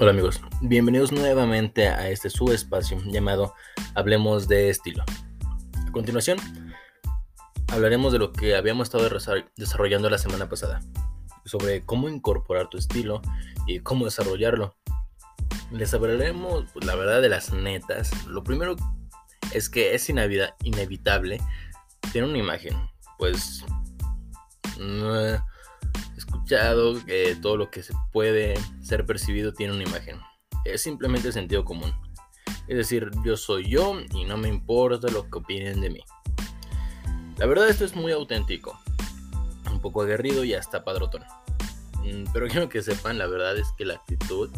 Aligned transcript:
Hola 0.00 0.12
amigos, 0.12 0.40
bienvenidos 0.60 1.10
nuevamente 1.10 1.88
a 1.88 2.08
este 2.08 2.30
subespacio 2.30 3.02
llamado 3.06 3.54
Hablemos 3.96 4.46
de 4.46 4.70
estilo. 4.70 5.02
A 5.88 5.90
continuación, 5.90 6.38
hablaremos 7.66 8.12
de 8.12 8.20
lo 8.20 8.32
que 8.32 8.54
habíamos 8.54 8.86
estado 8.86 9.10
desarrollando 9.56 10.08
la 10.08 10.18
semana 10.18 10.48
pasada, 10.48 10.82
sobre 11.44 11.84
cómo 11.84 12.08
incorporar 12.08 12.70
tu 12.70 12.78
estilo 12.78 13.22
y 13.66 13.80
cómo 13.80 14.04
desarrollarlo. 14.04 14.76
Les 15.72 15.92
hablaremos, 15.92 16.66
pues, 16.72 16.86
la 16.86 16.94
verdad, 16.94 17.20
de 17.20 17.30
las 17.30 17.52
netas. 17.52 18.24
Lo 18.28 18.44
primero 18.44 18.76
es 19.52 19.68
que 19.68 19.96
es 19.96 20.08
inevitable 20.08 21.40
tener 22.12 22.28
una 22.28 22.38
imagen, 22.38 22.76
pues 23.18 23.64
escuchado 26.48 27.04
que 27.04 27.36
todo 27.42 27.58
lo 27.58 27.70
que 27.70 27.82
se 27.82 27.92
puede 28.10 28.54
ser 28.80 29.04
percibido 29.04 29.52
tiene 29.52 29.74
una 29.74 29.82
imagen. 29.82 30.18
Es 30.64 30.80
simplemente 30.80 31.30
sentido 31.30 31.62
común. 31.62 31.92
Es 32.66 32.76
decir, 32.78 33.10
yo 33.22 33.36
soy 33.36 33.68
yo 33.68 34.00
y 34.14 34.24
no 34.24 34.38
me 34.38 34.48
importa 34.48 35.08
lo 35.08 35.28
que 35.28 35.38
opinen 35.38 35.82
de 35.82 35.90
mí. 35.90 36.00
La 37.36 37.44
verdad 37.44 37.68
esto 37.68 37.84
es 37.84 37.94
muy 37.94 38.12
auténtico. 38.12 38.80
Un 39.70 39.80
poco 39.82 40.00
aguerrido 40.00 40.42
y 40.42 40.54
hasta 40.54 40.84
padrotón. 40.84 41.22
Mm, 42.02 42.32
pero 42.32 42.48
quiero 42.48 42.70
que 42.70 42.80
sepan, 42.80 43.18
la 43.18 43.26
verdad 43.26 43.58
es 43.58 43.70
que 43.76 43.84
la 43.84 43.94
actitud 43.96 44.48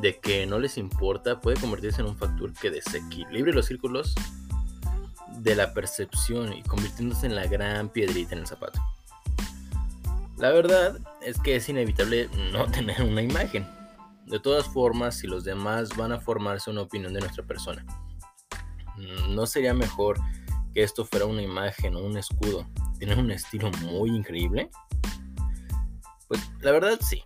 de 0.00 0.18
que 0.18 0.44
no 0.46 0.58
les 0.58 0.76
importa 0.76 1.40
puede 1.40 1.60
convertirse 1.60 2.00
en 2.00 2.08
un 2.08 2.16
factor 2.16 2.52
que 2.52 2.72
desequilibre 2.72 3.52
los 3.52 3.66
círculos 3.66 4.12
de 5.38 5.54
la 5.54 5.72
percepción 5.72 6.52
y 6.52 6.64
convirtiéndose 6.64 7.26
en 7.26 7.36
la 7.36 7.46
gran 7.46 7.90
piedrita 7.90 8.34
en 8.34 8.40
el 8.40 8.46
zapato. 8.48 8.80
La 10.36 10.50
verdad 10.50 10.98
es 11.24 11.38
que 11.38 11.56
es 11.56 11.68
inevitable 11.68 12.28
no 12.52 12.66
tener 12.70 13.02
una 13.02 13.22
imagen. 13.22 13.66
De 14.26 14.38
todas 14.38 14.66
formas, 14.66 15.16
si 15.16 15.26
los 15.26 15.44
demás 15.44 15.96
van 15.96 16.12
a 16.12 16.20
formarse 16.20 16.70
una 16.70 16.82
opinión 16.82 17.12
de 17.12 17.20
nuestra 17.20 17.44
persona, 17.44 17.84
mm, 18.96 19.34
¿no 19.34 19.46
sería 19.46 19.74
mejor 19.74 20.18
que 20.72 20.82
esto 20.82 21.04
fuera 21.04 21.26
una 21.26 21.42
imagen 21.42 21.96
o 21.96 22.00
un 22.00 22.16
escudo? 22.16 22.66
¿Tener 22.98 23.18
un 23.18 23.30
estilo 23.30 23.70
muy 23.82 24.10
increíble? 24.10 24.70
Pues 26.28 26.40
la 26.60 26.70
verdad 26.70 26.98
sí. 27.00 27.22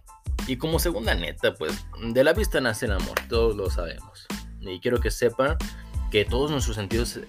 Y 0.47 0.57
como 0.57 0.79
segunda 0.79 1.15
neta, 1.15 1.55
pues 1.55 1.87
de 2.01 2.25
la 2.25 2.33
vista 2.33 2.61
nace 2.61 2.87
el 2.87 2.93
amor, 2.93 3.19
todos 3.29 3.57
lo 3.57 3.69
sabemos. 3.69 4.27
Y 4.61 4.81
quiero 4.81 5.01
que 5.01 5.11
sepan 5.11 5.57
que 6.11 6.25
todos 6.25 6.51
nuestros 6.51 6.77
sentidos 6.77 7.21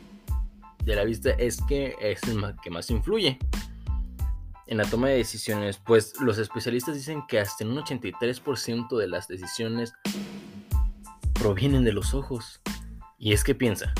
de 0.83 0.95
la 0.95 1.03
vista 1.03 1.31
es 1.31 1.61
que 1.67 1.95
es 1.99 2.23
el 2.23 2.55
que 2.63 2.69
más 2.69 2.89
influye 2.89 3.37
en 4.67 4.77
la 4.77 4.85
toma 4.85 5.07
de 5.07 5.17
decisiones, 5.17 5.77
pues 5.77 6.13
los 6.19 6.37
especialistas 6.37 6.95
dicen 6.95 7.23
que 7.27 7.39
hasta 7.39 7.65
un 7.65 7.77
83% 7.77 8.97
de 8.97 9.07
las 9.07 9.27
decisiones 9.27 9.93
provienen 11.33 11.83
de 11.83 11.93
los 11.93 12.13
ojos. 12.13 12.61
Y 13.17 13.33
es 13.33 13.43
que 13.43 13.55
piensa, 13.55 13.93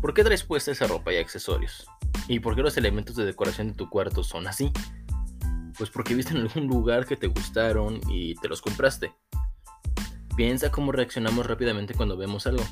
¿por 0.00 0.14
qué 0.14 0.24
traes 0.24 0.42
puesta 0.42 0.72
esa 0.72 0.86
ropa 0.86 1.12
y 1.12 1.16
accesorios? 1.16 1.86
¿Y 2.26 2.40
por 2.40 2.56
qué 2.56 2.62
los 2.62 2.76
elementos 2.76 3.16
de 3.16 3.26
decoración 3.26 3.68
de 3.68 3.74
tu 3.74 3.90
cuarto 3.90 4.24
son 4.24 4.46
así? 4.46 4.72
Pues 5.76 5.90
porque 5.90 6.14
viste 6.14 6.32
en 6.32 6.40
algún 6.40 6.66
lugar 6.68 7.06
que 7.06 7.16
te 7.16 7.26
gustaron 7.26 8.00
y 8.08 8.34
te 8.36 8.48
los 8.48 8.62
compraste. 8.62 9.12
Piensa 10.36 10.70
cómo 10.70 10.90
reaccionamos 10.90 11.46
rápidamente 11.46 11.94
cuando 11.94 12.16
vemos 12.16 12.46
algo. 12.46 12.64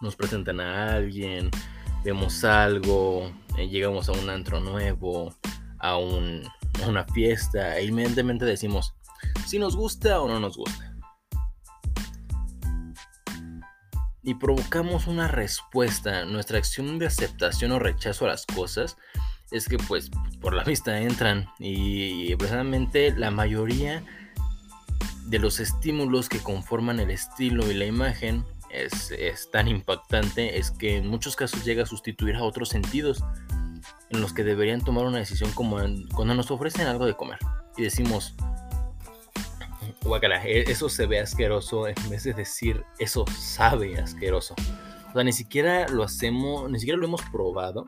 Nos 0.00 0.16
presentan 0.16 0.60
a 0.60 0.94
alguien, 0.94 1.50
vemos 2.04 2.44
algo, 2.44 3.30
eh, 3.56 3.68
llegamos 3.68 4.08
a 4.08 4.12
un 4.12 4.28
antro 4.28 4.60
nuevo, 4.60 5.34
a, 5.78 5.96
una 5.98 7.04
fiesta 7.12 7.76
e 7.78 7.86
inmediatamente 7.86 8.44
decimos 8.44 8.94
si 9.46 9.58
nos 9.58 9.76
gusta 9.76 10.20
o 10.20 10.28
no 10.28 10.40
nos 10.40 10.56
gusta. 10.56 10.94
Y 14.22 14.34
provocamos 14.34 15.06
una 15.06 15.26
respuesta, 15.26 16.24
nuestra 16.26 16.58
acción 16.58 16.98
de 16.98 17.06
aceptación 17.06 17.72
o 17.72 17.78
rechazo 17.78 18.26
a 18.26 18.28
las 18.28 18.44
cosas 18.44 18.96
es 19.50 19.66
que 19.68 19.78
pues 19.78 20.10
por 20.40 20.52
la 20.52 20.64
vista 20.64 21.00
entran. 21.00 21.48
Y, 21.58 22.34
precisamente 22.36 23.14
la 23.16 23.30
mayoría 23.30 24.04
de 25.24 25.38
los 25.38 25.60
estímulos 25.60 26.28
que 26.28 26.40
conforman 26.40 27.00
el 27.00 27.10
estilo 27.10 27.70
y 27.70 27.74
la 27.74 27.86
imagen 27.86 28.44
es, 28.70 29.10
es, 29.12 29.50
tan 29.50 29.66
impactante 29.66 30.58
es 30.58 30.70
que 30.70 30.98
en 30.98 31.08
muchos 31.08 31.36
casos 31.36 31.64
llega 31.64 31.84
a 31.84 31.86
sustituir 31.86 32.36
a 32.36 32.42
otros 32.42 32.68
sentidos 32.68 33.24
en 34.10 34.20
los 34.20 34.32
que 34.32 34.44
deberían 34.44 34.80
tomar 34.80 35.04
una 35.04 35.18
decisión 35.18 35.50
como 35.52 35.78
cuando 36.14 36.34
nos 36.34 36.50
ofrecen 36.50 36.86
algo 36.86 37.06
de 37.06 37.14
comer 37.14 37.38
y 37.76 37.82
decimos, 37.82 38.34
guacala, 40.02 40.44
e-, 40.44 40.70
eso 40.70 40.88
se 40.88 41.06
ve 41.06 41.20
asqueroso 41.20 41.88
en 41.88 41.94
vez 42.10 42.24
de 42.24 42.34
decir, 42.34 42.84
eso 42.98 43.24
sabe 43.38 43.98
asqueroso. 43.98 44.54
O 45.10 45.12
sea, 45.12 45.24
ni 45.24 45.32
siquiera 45.32 45.88
lo 45.88 46.02
hacemos, 46.02 46.70
ni 46.70 46.78
siquiera 46.78 46.98
lo 46.98 47.06
hemos 47.06 47.22
probado 47.22 47.86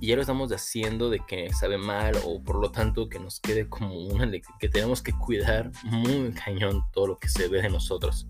y 0.00 0.08
ya 0.08 0.16
lo 0.16 0.22
estamos 0.22 0.50
haciendo 0.50 1.10
de 1.10 1.20
que 1.20 1.52
sabe 1.52 1.78
mal 1.78 2.16
o 2.24 2.42
por 2.42 2.60
lo 2.60 2.72
tanto 2.72 3.08
que 3.08 3.20
nos 3.20 3.38
quede 3.38 3.68
como 3.68 3.96
una 3.96 4.28
que 4.58 4.68
tenemos 4.68 5.00
que 5.00 5.12
cuidar 5.12 5.70
muy 5.84 6.32
cañón 6.32 6.84
todo 6.92 7.06
lo 7.06 7.18
que 7.18 7.28
se 7.28 7.46
ve 7.46 7.62
de 7.62 7.70
nosotros. 7.70 8.26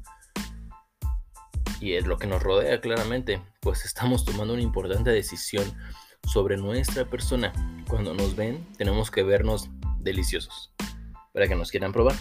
Y 1.81 1.95
es 1.95 2.07
lo 2.07 2.19
que 2.19 2.27
nos 2.27 2.43
rodea 2.43 2.81
claramente, 2.81 3.41
pues 3.61 3.87
estamos 3.87 4.25
tomando 4.25 4.53
una 4.53 4.63
importante 4.63 5.11
decisión 5.11 5.65
sobre 6.27 6.57
nuestra 6.57 7.05
persona. 7.05 7.53
Cuando 7.89 8.15
nos 8.15 8.37
ven, 8.37 8.67
tenemos 8.77 9.11
que 9.11 9.23
vernos 9.23 9.69
deliciosos 10.01 10.73
para 11.33 11.49
que 11.49 11.55
nos 11.55 11.71
quieran 11.71 11.93
probar. 11.93 12.17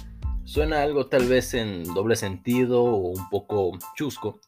Suena 0.46 0.82
algo 0.82 1.08
tal 1.08 1.28
vez 1.28 1.54
en 1.54 1.84
doble 1.94 2.16
sentido 2.16 2.84
o 2.84 3.10
un 3.10 3.30
poco 3.30 3.78
chusco, 3.96 4.40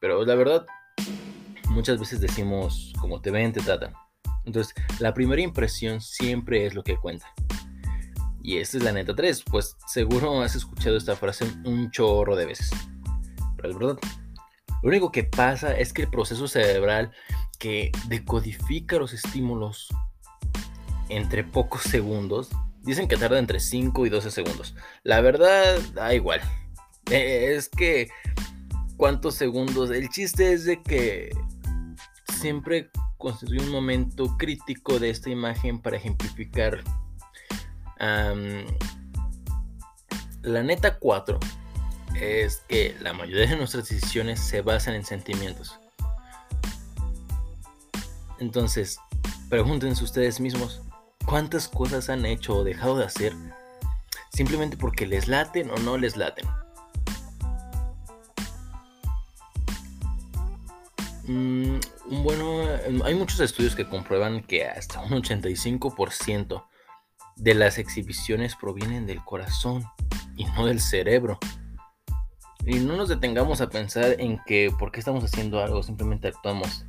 pero 0.00 0.24
la 0.24 0.34
verdad, 0.34 0.66
muchas 1.70 1.98
veces 1.98 2.20
decimos 2.20 2.92
como 3.00 3.20
te 3.20 3.30
ven, 3.30 3.52
te 3.52 3.60
tratan. 3.60 3.94
Entonces, 4.44 4.74
la 4.98 5.14
primera 5.14 5.42
impresión 5.42 6.00
siempre 6.00 6.66
es 6.66 6.74
lo 6.74 6.82
que 6.82 6.96
cuenta. 6.96 7.26
Y 8.42 8.58
esta 8.58 8.78
es 8.78 8.82
la 8.82 8.92
neta 8.92 9.14
3, 9.14 9.44
pues 9.50 9.76
seguro 9.86 10.40
has 10.40 10.54
escuchado 10.54 10.96
esta 10.96 11.16
frase 11.16 11.44
un 11.64 11.90
chorro 11.90 12.34
de 12.34 12.46
veces. 12.46 12.70
Pero 13.56 13.70
es 13.70 13.78
verdad. 13.78 13.98
Lo 14.82 14.88
único 14.88 15.12
que 15.12 15.24
pasa 15.24 15.76
es 15.76 15.92
que 15.92 16.02
el 16.02 16.10
proceso 16.10 16.48
cerebral 16.48 17.12
que 17.58 17.92
decodifica 18.06 18.96
los 18.96 19.12
estímulos 19.12 19.88
entre 21.08 21.44
pocos 21.44 21.82
segundos. 21.82 22.50
Dicen 22.82 23.08
que 23.08 23.16
tarda 23.16 23.38
entre 23.38 23.60
5 23.60 24.06
y 24.06 24.08
12 24.08 24.30
segundos. 24.30 24.74
La 25.02 25.20
verdad, 25.20 25.78
da 25.94 26.14
igual. 26.14 26.40
Eh, 27.10 27.54
es 27.56 27.68
que, 27.68 28.08
¿cuántos 28.96 29.34
segundos? 29.34 29.90
El 29.90 30.08
chiste 30.08 30.52
es 30.52 30.64
de 30.64 30.82
que 30.82 31.30
siempre 32.38 32.90
constituye 33.16 33.60
un 33.60 33.70
momento 33.70 34.36
crítico 34.38 34.98
de 34.98 35.10
esta 35.10 35.30
imagen 35.30 35.80
para 35.80 35.96
ejemplificar. 35.96 36.82
la 40.42 40.62
neta 40.62 40.98
4 40.98 41.40
es 42.14 42.62
que 42.68 42.96
la 43.00 43.12
mayoría 43.12 43.48
de 43.48 43.56
nuestras 43.56 43.88
decisiones 43.88 44.40
se 44.40 44.62
basan 44.62 44.94
en 44.94 45.04
sentimientos. 45.04 45.78
Entonces, 48.40 48.98
pregúntense 49.48 50.04
ustedes 50.04 50.40
mismos, 50.40 50.82
¿cuántas 51.26 51.68
cosas 51.68 52.08
han 52.08 52.24
hecho 52.24 52.56
o 52.56 52.64
dejado 52.64 52.98
de 52.98 53.04
hacer 53.04 53.34
simplemente 54.32 54.76
porque 54.76 55.06
les 55.06 55.26
laten 55.26 55.70
o 55.70 55.76
no 55.78 55.98
les 55.98 56.16
laten? 56.16 56.46
Mm, 61.26 61.78
bueno, 62.22 62.62
hay 63.04 63.14
muchos 63.14 63.40
estudios 63.40 63.74
que 63.74 63.86
comprueban 63.88 64.42
que 64.42 64.64
hasta 64.64 65.00
un 65.00 65.10
85% 65.10 66.64
de 67.36 67.54
las 67.54 67.78
exhibiciones 67.78 68.56
provienen 68.56 69.06
del 69.06 69.22
corazón 69.24 69.84
y 70.36 70.44
no 70.44 70.66
del 70.66 70.80
cerebro. 70.80 71.38
Y 72.64 72.76
no 72.80 72.96
nos 72.96 73.08
detengamos 73.08 73.60
a 73.60 73.68
pensar 73.68 74.16
en 74.18 74.40
que 74.46 74.70
por 74.78 74.90
qué 74.90 75.00
estamos 75.00 75.24
haciendo 75.24 75.62
algo, 75.62 75.82
simplemente 75.82 76.28
actuamos 76.28 76.86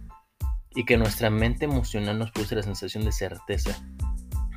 y 0.76 0.86
que 0.86 0.98
nuestra 0.98 1.30
mente 1.30 1.66
emocional 1.66 2.20
nos 2.20 2.32
produce 2.32 2.56
la 2.56 2.64
sensación 2.64 3.06
de 3.06 3.12
certeza. 3.12 3.82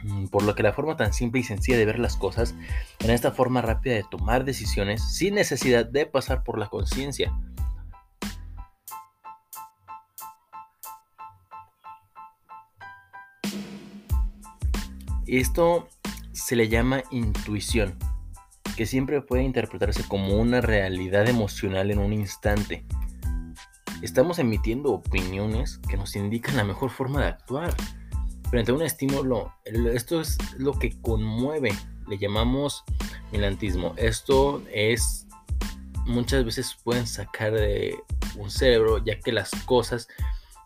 Mm, 0.05 0.27
por 0.27 0.43
lo 0.43 0.55
que 0.55 0.63
la 0.63 0.73
forma 0.73 0.97
tan 0.97 1.13
simple 1.13 1.41
y 1.41 1.45
sencilla 1.45 1.79
de 1.79 1.85
ver 1.85 1.99
las 1.99 2.17
cosas, 2.17 2.55
en 3.01 3.11
esta 3.11 3.33
forma 3.33 3.63
rápida 3.63 3.95
de 3.95 4.05
tomar 4.11 4.45
decisiones 4.45 5.03
sin 5.17 5.35
necesidad 5.35 5.87
de 5.87 6.07
pasar 6.07 6.43
por 6.43 6.59
la 6.59 6.69
conciencia. 6.69 7.33
Esto 15.27 15.89
se 16.33 16.57
le 16.57 16.69
llama 16.69 17.05
intuición, 17.11 17.97
que 18.77 18.87
siempre 18.87 19.23
puede 19.23 19.45
interpretarse 19.45 20.03
como 20.07 20.37
una 20.37 20.61
realidad 20.61 21.29
emocional 21.29 21.91
en 21.91 22.01
un 22.01 22.13
instante 22.13 22.85
estamos 24.03 24.39
emitiendo 24.39 24.93
opiniones 24.93 25.79
que 25.89 25.97
nos 25.97 26.17
indican 26.17 26.57
la 26.57 26.65
mejor 26.65 26.91
forma 26.91 27.23
de 27.23 27.29
actuar. 27.29 27.75
Frente 28.51 28.73
a 28.73 28.75
un 28.75 28.83
estímulo, 28.83 29.55
esto 29.65 30.21
es 30.21 30.37
lo 30.59 30.73
que 30.75 31.01
conmueve, 31.01 31.73
le 32.09 32.19
llamamos 32.19 32.85
milantismo. 33.31 33.95
Esto 33.97 34.63
es 34.71 35.27
muchas 36.05 36.45
veces 36.45 36.77
pueden 36.83 37.07
sacar 37.07 37.53
de 37.53 37.97
un 38.37 38.51
cerebro 38.51 38.99
ya 39.05 39.19
que 39.21 39.33
las 39.33 39.51
cosas 39.67 40.09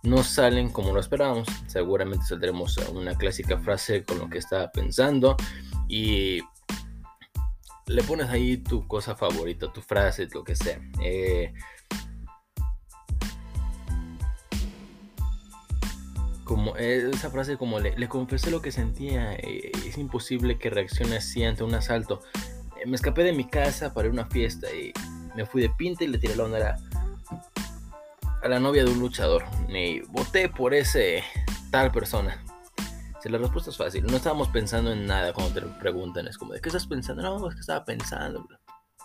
no 0.03 0.23
salen 0.23 0.71
como 0.71 0.93
lo 0.93 1.01
esperábamos. 1.01 1.49
Seguramente 1.67 2.27
saldremos 2.27 2.79
a 2.79 2.91
una 2.91 3.17
clásica 3.17 3.59
frase 3.59 4.05
con 4.05 4.19
lo 4.19 4.29
que 4.29 4.39
estaba 4.39 4.71
pensando 4.73 5.37
y 5.89 6.41
le 7.87 8.03
pones 8.03 8.29
ahí 8.31 8.57
tu 8.57 8.87
cosa 8.89 9.15
favorita, 9.15 9.73
tu 9.73 9.81
frase, 9.81 10.29
lo 10.33 10.43
que 10.43 10.57
sea. 10.57 10.81
Eh, 11.03 11.53
como 16.47 16.77
esa 16.77 17.29
frase 17.29 17.59
como 17.59 17.81
le, 17.81 17.99
le 17.99 18.09
confesé 18.09 18.53
lo 18.53 18.63
que 18.63 18.71
sentía, 18.71 19.35
eh, 19.35 19.73
es 19.85 19.99
imposible 19.99 20.59
que 20.59 20.71
reaccione 20.71 21.17
así 21.17 21.43
ante 21.43 21.65
un 21.65 21.75
asalto. 21.75 22.23
Eh, 22.81 22.87
me 22.87 22.95
escapé 22.95 23.25
de 23.25 23.33
mi 23.33 23.49
casa 23.49 23.93
para 23.93 24.07
ir 24.07 24.13
a 24.13 24.23
una 24.23 24.27
fiesta 24.27 24.69
y 24.73 24.93
me 25.35 25.45
fui 25.45 25.61
de 25.61 25.71
pinta 25.71 26.05
y 26.05 26.07
le 26.07 26.19
tiré 26.19 26.37
la 26.37 26.45
onda 26.45 26.79
a 28.43 28.49
la, 28.49 28.61
novia 28.61 28.85
de 28.85 28.93
un 28.93 29.01
luchador. 29.01 29.45
Y 29.69 30.03
voté 30.03 30.49
por 30.49 30.73
ese 30.73 31.25
tal 31.73 31.91
persona. 31.91 32.41
Si 33.21 33.29
la 33.29 33.39
respuesta 33.39 33.71
es 33.71 33.77
fácil, 33.77 34.07
no 34.07 34.17
estábamos 34.17 34.49
pensando 34.49 34.93
en 34.93 35.05
nada 35.05 35.33
cuando 35.33 35.61
te 35.61 35.67
preguntan, 35.81 36.29
es 36.29 36.39
como, 36.39 36.53
¿de 36.53 36.61
qué 36.61 36.69
estás 36.69 36.87
pensando? 36.87 37.23
No, 37.23 37.49
es 37.49 37.57
que 37.57 37.61
estaba 37.61 37.85
pensando. 37.85 38.47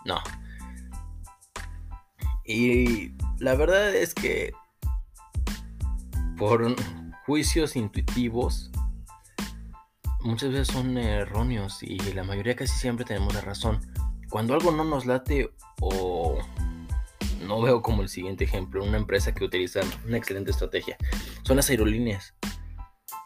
No. 0.06 0.22
Y 2.46 3.16
la 3.40 3.56
verdad 3.56 3.96
es 3.96 4.14
que 4.14 4.54
por 6.38 6.76
juicios 7.26 7.76
intuitivos 7.76 8.72
muchas 10.24 10.52
veces 10.52 10.68
son 10.68 10.98
erróneos 10.98 11.82
y 11.84 11.98
la 12.14 12.24
mayoría 12.24 12.56
casi 12.56 12.78
siempre 12.78 13.06
tenemos 13.06 13.34
la 13.34 13.42
razón. 13.42 13.80
Cuando 14.30 14.54
algo 14.54 14.72
no 14.72 14.84
nos 14.84 15.06
late 15.06 15.52
o 15.82 16.38
no 17.46 17.62
veo 17.62 17.82
como 17.82 18.02
el 18.02 18.10
siguiente 18.10 18.44
ejemplo, 18.44 18.84
una 18.84 18.98
empresa 18.98 19.34
que 19.34 19.44
utiliza 19.44 19.82
una 20.08 20.18
excelente 20.18 20.52
estrategia, 20.52 20.98
son 21.44 21.58
las 21.58 21.70
aerolíneas. 21.70 22.36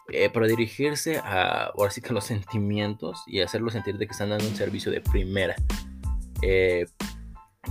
Eh, 0.08 0.30
para 0.30 0.46
dirigirse 0.46 1.18
a, 1.18 1.72
ahora 1.76 1.90
sí 1.90 2.00
que 2.00 2.12
los 2.12 2.24
sentimientos 2.24 3.22
y 3.26 3.40
hacerlos 3.40 3.72
sentir 3.72 3.98
de 3.98 4.06
que 4.06 4.12
están 4.12 4.30
dando 4.30 4.46
un 4.46 4.54
servicio 4.54 4.90
de 4.92 5.00
primera. 5.00 5.56
Eh, 6.42 6.86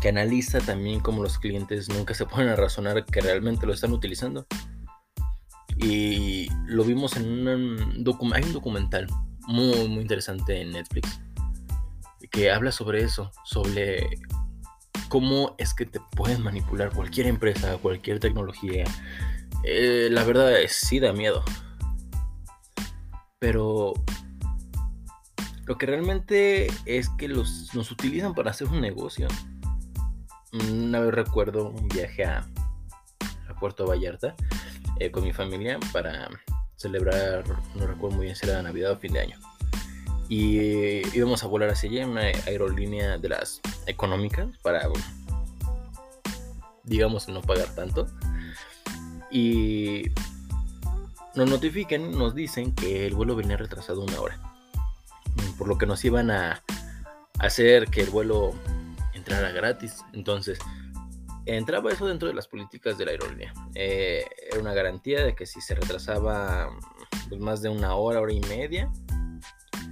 que 0.02 0.10
analiza 0.10 0.60
también 0.60 1.00
cómo 1.00 1.24
los 1.24 1.40
clientes 1.40 1.88
nunca 1.88 2.14
se 2.14 2.26
ponen 2.26 2.50
a 2.50 2.56
razonar 2.58 3.06
que 3.06 3.22
realmente 3.22 3.66
lo 3.66 3.74
están 3.74 3.94
utilizando 3.94 4.46
y 5.78 6.48
lo 6.66 6.84
vimos 6.84 7.18
en 7.18 7.48
un, 7.48 8.34
hay 8.34 8.44
un 8.44 8.54
documental 8.54 9.08
muy, 9.48 9.88
muy 9.88 10.02
interesante 10.02 10.62
en 10.62 10.72
Netflix 10.72 11.20
que 12.32 12.52
habla 12.52 12.72
sobre 12.72 13.04
eso, 13.04 13.32
sobre 13.44 14.20
cómo 15.10 15.56
es 15.58 15.74
que 15.74 15.86
te 15.86 16.00
pueden 16.16 16.44
manipular 16.44 16.92
cualquier 16.92 17.28
empresa, 17.28 17.78
cualquier 17.78 18.20
tecnología. 18.20 18.84
Eh, 19.64 20.10
la 20.12 20.24
verdad 20.24 20.60
es, 20.62 20.74
sí 20.74 21.00
da 21.00 21.14
miedo. 21.14 21.44
Pero 23.40 23.94
lo 25.66 25.78
que 25.78 25.86
realmente 25.86 26.68
es 26.86 27.10
que 27.10 27.28
los, 27.28 27.74
nos 27.74 27.92
utilizan 27.92 28.34
para 28.34 28.52
hacer 28.52 28.68
un 28.68 28.82
negocio. 28.82 29.28
Una 30.72 31.00
vez 31.00 31.14
recuerdo 31.14 31.70
un 31.70 31.88
viaje 31.90 32.26
a, 32.26 32.48
a 33.48 33.56
Puerto 33.60 33.86
Vallarta 33.86 34.36
eh, 35.00 35.12
con 35.12 35.24
mi 35.24 35.34
familia 35.34 35.80
para 35.92 36.30
celebrar, 36.76 37.44
no 37.76 37.88
recuerdo 37.88 38.18
muy 38.18 38.26
bien 38.26 38.36
si 38.36 38.48
era 38.48 38.62
Navidad 38.62 38.92
o 38.92 38.98
fin 38.98 39.14
de 39.14 39.22
año. 39.22 39.40
Y 40.28 41.08
íbamos 41.16 41.44
a 41.44 41.48
volar 41.48 41.70
hacia 41.70 41.90
allá 41.90 42.04
en 42.04 42.10
una 42.10 42.22
aerolínea 42.22 43.18
de 43.18 43.30
las 43.30 43.62
económicas 43.86 44.48
para, 44.64 44.88
digamos, 46.84 47.28
no 47.28 47.42
pagar 47.42 47.74
tanto. 47.76 48.08
Y 49.30 50.04
nos 51.36 51.50
notifican, 51.50 52.12
nos 52.12 52.34
dicen 52.34 52.74
que 52.74 53.06
el 53.06 53.14
vuelo 53.14 53.36
venía 53.36 53.58
retrasado 53.58 54.02
una 54.02 54.20
hora. 54.20 54.40
Por 55.58 55.68
lo 55.68 55.78
que 55.78 55.86
nos 55.86 56.04
iban 56.06 56.32
a 56.32 56.64
hacer 57.40 57.88
que 57.90 58.02
el 58.02 58.10
vuelo 58.10 58.54
entrara 59.14 59.52
gratis. 59.52 60.04
Entonces, 60.14 60.58
entraba 61.46 61.92
eso 61.92 62.08
dentro 62.08 62.28
de 62.28 62.34
las 62.34 62.48
políticas 62.48 62.98
de 62.98 63.06
la 63.06 63.12
aerolínea. 63.12 63.54
Eh, 63.76 64.26
era 64.52 64.60
una 64.60 64.74
garantía 64.74 65.24
de 65.24 65.36
que 65.36 65.46
si 65.46 65.62
se 65.62 65.76
retrasaba 65.76 66.70
pues, 67.30 67.40
más 67.40 67.62
de 67.62 67.70
una 67.70 67.96
hora, 67.96 68.22
hora 68.22 68.34
y 68.34 68.42
media, 68.42 68.92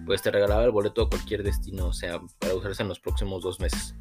pues 0.05 0.21
te 0.21 0.31
regalaba 0.31 0.63
el 0.63 0.71
boleto 0.71 1.03
a 1.03 1.09
cualquier 1.09 1.43
destino, 1.43 1.87
o 1.87 1.93
sea, 1.93 2.19
para 2.39 2.55
usarse 2.55 2.83
en 2.83 2.89
los 2.89 2.99
próximos 2.99 3.43
dos 3.43 3.59
meses. 3.59 3.95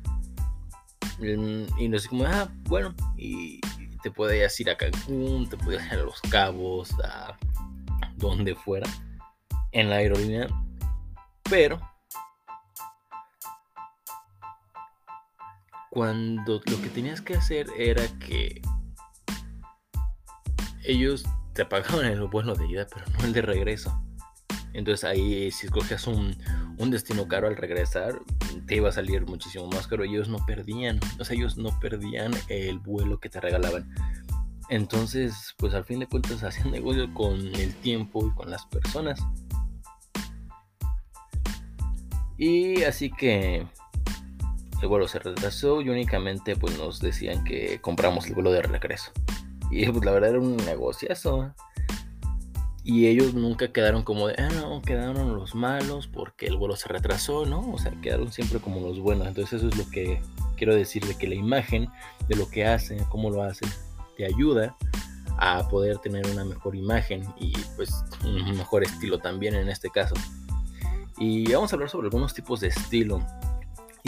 Y 1.20 1.88
nos 1.88 2.08
como, 2.08 2.24
ah, 2.24 2.50
bueno, 2.64 2.94
y 3.16 3.60
te 4.02 4.10
podías 4.10 4.58
ir 4.58 4.70
a 4.70 4.76
Cancún, 4.76 5.48
te 5.48 5.56
podías 5.56 5.86
ir 5.86 5.92
a 5.92 6.02
Los 6.02 6.20
Cabos, 6.22 6.90
a 7.04 7.38
donde 8.16 8.56
fuera, 8.56 8.88
en 9.70 9.90
la 9.90 9.96
aerolínea. 9.96 10.48
Pero 11.48 11.78
cuando 15.92 16.62
lo 16.64 16.80
que 16.80 16.88
tenías 16.88 17.20
que 17.20 17.34
hacer 17.34 17.66
era 17.76 18.02
que 18.18 18.62
ellos 20.84 21.22
te 21.52 21.66
pagaban 21.66 22.06
el 22.06 22.22
vuelo 22.28 22.54
de 22.54 22.66
ida, 22.66 22.86
pero 22.90 23.04
no 23.18 23.26
el 23.26 23.34
de 23.34 23.42
regreso. 23.42 24.02
Entonces 24.72 25.04
ahí 25.04 25.50
si 25.50 25.66
escogías 25.66 26.06
un, 26.06 26.34
destino 26.90 27.28
caro 27.28 27.46
al 27.46 27.58
regresar, 27.58 28.18
te 28.66 28.76
iba 28.76 28.88
a 28.88 28.92
salir 28.92 29.26
muchísimo 29.26 29.68
más 29.68 29.86
caro. 29.86 30.04
Ellos 30.04 30.30
no 30.30 30.38
perdían, 30.46 30.98
o 31.20 31.26
sea, 31.26 31.36
ellos 31.36 31.58
no 31.58 31.78
perdían 31.78 32.32
el 32.48 32.78
vuelo 32.78 33.20
que 33.20 33.28
te 33.28 33.42
regalaban. 33.42 33.94
Entonces, 34.70 35.54
pues 35.58 35.74
al 35.74 35.84
fin 35.84 36.00
de 36.00 36.06
cuentas 36.06 36.42
hacían 36.42 36.70
negocio 36.70 37.12
con 37.12 37.38
el 37.54 37.74
tiempo 37.82 38.26
y 38.26 38.34
con 38.34 38.50
las 38.50 38.64
personas. 38.64 39.20
Y 42.38 42.82
así 42.84 43.10
que 43.10 43.66
el 44.82 44.88
vuelo 44.88 45.06
se 45.06 45.20
retrasó 45.20 45.80
y 45.80 45.88
únicamente 45.88 46.56
pues 46.56 46.76
nos 46.76 46.98
decían 46.98 47.44
que 47.44 47.80
compramos 47.80 48.26
el 48.26 48.34
vuelo 48.34 48.50
de 48.50 48.62
regreso. 48.62 49.12
Y 49.70 49.86
pues 49.86 50.04
la 50.04 50.10
verdad 50.10 50.30
era 50.30 50.40
un 50.40 50.56
negociazo. 50.56 51.54
Y 52.84 53.06
ellos 53.06 53.32
nunca 53.32 53.72
quedaron 53.72 54.02
como 54.02 54.26
de, 54.26 54.34
ah, 54.38 54.48
no, 54.60 54.82
quedaron 54.82 55.36
los 55.36 55.54
malos 55.54 56.08
porque 56.08 56.46
el 56.46 56.56
vuelo 56.56 56.74
se 56.74 56.88
retrasó, 56.88 57.46
¿no? 57.46 57.70
O 57.72 57.78
sea, 57.78 57.92
quedaron 58.02 58.32
siempre 58.32 58.58
como 58.58 58.80
los 58.80 58.98
buenos. 58.98 59.28
Entonces 59.28 59.60
eso 59.62 59.68
es 59.68 59.78
lo 59.78 59.88
que 59.88 60.20
quiero 60.56 60.74
decir, 60.74 61.06
de 61.06 61.14
que 61.14 61.28
la 61.28 61.36
imagen 61.36 61.88
de 62.28 62.34
lo 62.34 62.50
que 62.50 62.66
hacen, 62.66 62.98
cómo 63.04 63.30
lo 63.30 63.44
hacen, 63.44 63.70
te 64.16 64.26
ayuda 64.26 64.76
a 65.38 65.68
poder 65.68 65.98
tener 65.98 66.26
una 66.26 66.44
mejor 66.44 66.74
imagen 66.74 67.24
y 67.38 67.52
pues 67.76 68.04
un 68.24 68.56
mejor 68.56 68.82
estilo 68.82 69.20
también 69.20 69.54
en 69.54 69.68
este 69.68 69.88
caso. 69.90 70.16
Y 71.18 71.52
vamos 71.52 71.72
a 71.72 71.76
hablar 71.76 71.88
sobre 71.88 72.06
algunos 72.06 72.34
tipos 72.34 72.60
de 72.60 72.68
estilo 72.68 73.24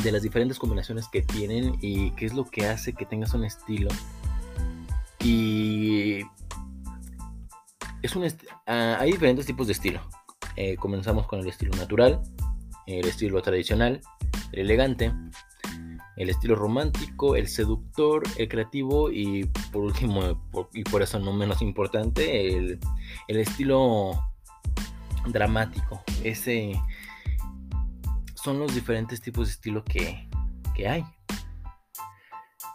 de 0.05 0.13
las 0.13 0.23
diferentes 0.23 0.59
combinaciones 0.59 1.09
que 1.09 1.23
tienen 1.23 1.79
y 1.81 2.11
qué 2.13 2.27
es 2.27 2.35
lo 2.35 2.45
que 2.45 2.67
hace 2.67 2.93
que 2.93 3.07
tengas 3.07 3.33
un 3.33 3.45
estilo. 3.45 3.89
Y 5.21 6.21
es 8.03 8.15
un 8.15 8.27
ah, 8.67 8.99
hay 9.01 9.13
diferentes 9.13 9.47
tipos 9.47 9.67
de 9.67 9.73
estilo. 9.73 10.01
Eh, 10.57 10.77
comenzamos 10.77 11.27
con 11.27 11.41
el 11.41 11.49
estilo 11.49 11.75
natural, 11.77 12.23
el 12.87 13.07
estilo 13.07 13.41
tradicional, 13.41 14.03
el 14.53 14.61
elegante, 14.61 15.11
el 16.17 16.29
estilo 16.29 16.55
romántico, 16.55 17.35
el 17.35 17.49
seductor, 17.49 18.23
el 18.37 18.49
creativo 18.49 19.11
y 19.11 19.45
por 19.73 19.85
último, 19.85 20.39
y 20.75 20.85
por 20.85 21.01
eso 21.01 21.19
no 21.19 21.33
menos 21.33 21.63
importante, 21.63 22.55
el, 22.55 22.79
el 23.27 23.37
estilo 23.39 24.13
dramático. 25.29 26.03
Ese 26.23 26.75
son 28.45 28.59
los 28.59 28.75
diferentes 28.75 29.23
tipos 29.23 29.47
de 29.47 29.53
estilo 29.55 29.83
que, 29.85 30.29
hay. 30.87 31.03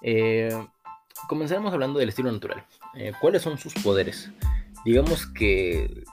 Eh, 0.01 0.49
comenzaremos 1.27 1.71
hablando 1.71 1.99
del 1.99 2.09
estilo 2.09 2.31
natural. 2.31 2.65
Eh, 2.95 3.13
¿Cuáles 3.21 3.43
son 3.43 3.57
sus 3.59 3.73
poderes? 3.75 4.31
Digamos 4.83 5.27
que 5.27 6.03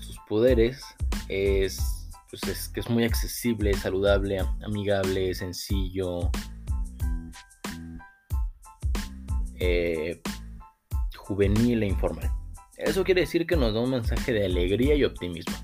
sus 0.00 0.18
poderes 0.28 0.82
es, 1.28 2.10
pues 2.28 2.42
es 2.44 2.68
que 2.68 2.80
es 2.80 2.90
muy 2.90 3.04
accesible, 3.04 3.72
saludable, 3.74 4.40
amigable, 4.64 5.32
sencillo, 5.34 6.30
eh, 9.60 10.20
juvenil 11.16 11.84
e 11.84 11.86
informal. 11.86 12.28
Eso 12.76 13.04
quiere 13.04 13.20
decir 13.20 13.46
que 13.46 13.56
nos 13.56 13.72
da 13.74 13.80
un 13.80 13.90
mensaje 13.90 14.32
de 14.32 14.44
alegría 14.44 14.96
y 14.96 15.04
optimismo. 15.04 15.54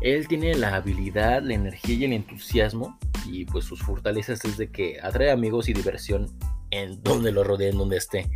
Él 0.00 0.28
tiene 0.28 0.54
la 0.54 0.76
habilidad, 0.76 1.42
la 1.42 1.54
energía 1.54 1.94
y 1.94 2.04
el 2.04 2.12
entusiasmo 2.12 2.98
y 3.26 3.44
pues 3.44 3.64
sus 3.64 3.82
fortalezas 3.82 4.44
es 4.44 4.56
de 4.56 4.70
que 4.70 4.98
atrae 5.00 5.30
amigos 5.30 5.68
y 5.68 5.74
diversión 5.74 6.26
en 6.70 7.02
donde 7.02 7.32
lo 7.32 7.44
rodea, 7.44 7.70
en 7.70 7.78
donde 7.78 7.98
esté. 7.98 8.30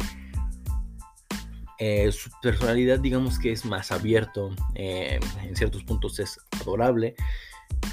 Eh, 1.78 2.12
su 2.12 2.30
personalidad 2.40 3.00
digamos 3.00 3.38
que 3.38 3.50
es 3.50 3.64
más 3.64 3.90
abierto, 3.90 4.54
eh, 4.74 5.18
en 5.42 5.56
ciertos 5.56 5.84
puntos 5.84 6.18
es 6.18 6.38
adorable. 6.60 7.14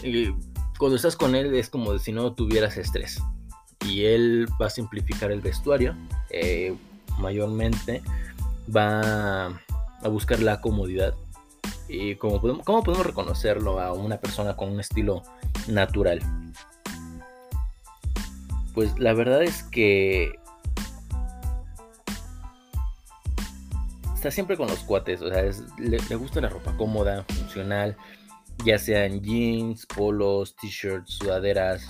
Y 0.03 0.29
cuando 0.77 0.95
estás 0.95 1.15
con 1.15 1.35
él 1.35 1.53
es 1.55 1.69
como 1.69 1.97
si 1.97 2.11
no 2.11 2.33
tuvieras 2.33 2.77
estrés. 2.77 3.21
y 3.83 4.05
él 4.05 4.45
va 4.61 4.67
a 4.67 4.69
simplificar 4.69 5.31
el 5.31 5.41
vestuario. 5.41 5.95
Eh, 6.29 6.75
mayormente 7.17 8.03
va 8.73 9.47
a 9.47 10.07
buscar 10.07 10.39
la 10.39 10.61
comodidad. 10.61 11.15
Y 11.93 12.15
como 12.15 12.39
podemos, 12.39 12.65
¿cómo 12.65 12.83
podemos 12.83 13.05
reconocerlo 13.05 13.81
a 13.81 13.91
una 13.91 14.17
persona 14.17 14.55
con 14.55 14.71
un 14.71 14.79
estilo 14.79 15.23
natural? 15.67 16.21
Pues 18.73 18.97
la 18.97 19.13
verdad 19.13 19.43
es 19.43 19.63
que 19.63 20.31
está 24.15 24.31
siempre 24.31 24.55
con 24.55 24.69
los 24.69 24.79
cuates, 24.85 25.21
o 25.21 25.29
sea, 25.29 25.43
le, 25.79 26.15
gusta 26.15 26.39
la 26.39 26.47
ropa 26.47 26.77
cómoda, 26.77 27.25
funcional, 27.27 27.97
ya 28.63 28.77
sean 28.77 29.19
jeans, 29.21 29.85
polos, 29.85 30.55
t-shirts, 30.55 31.15
sudaderas. 31.15 31.85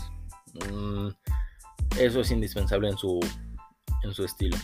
Mm, 0.74 1.10
eso 2.00 2.22
es 2.22 2.31
indispensable 2.31 2.89
en 2.89 2.98
su, 2.98 3.20
en 4.01 4.13
su 4.15 4.25
estilo. 4.25 4.58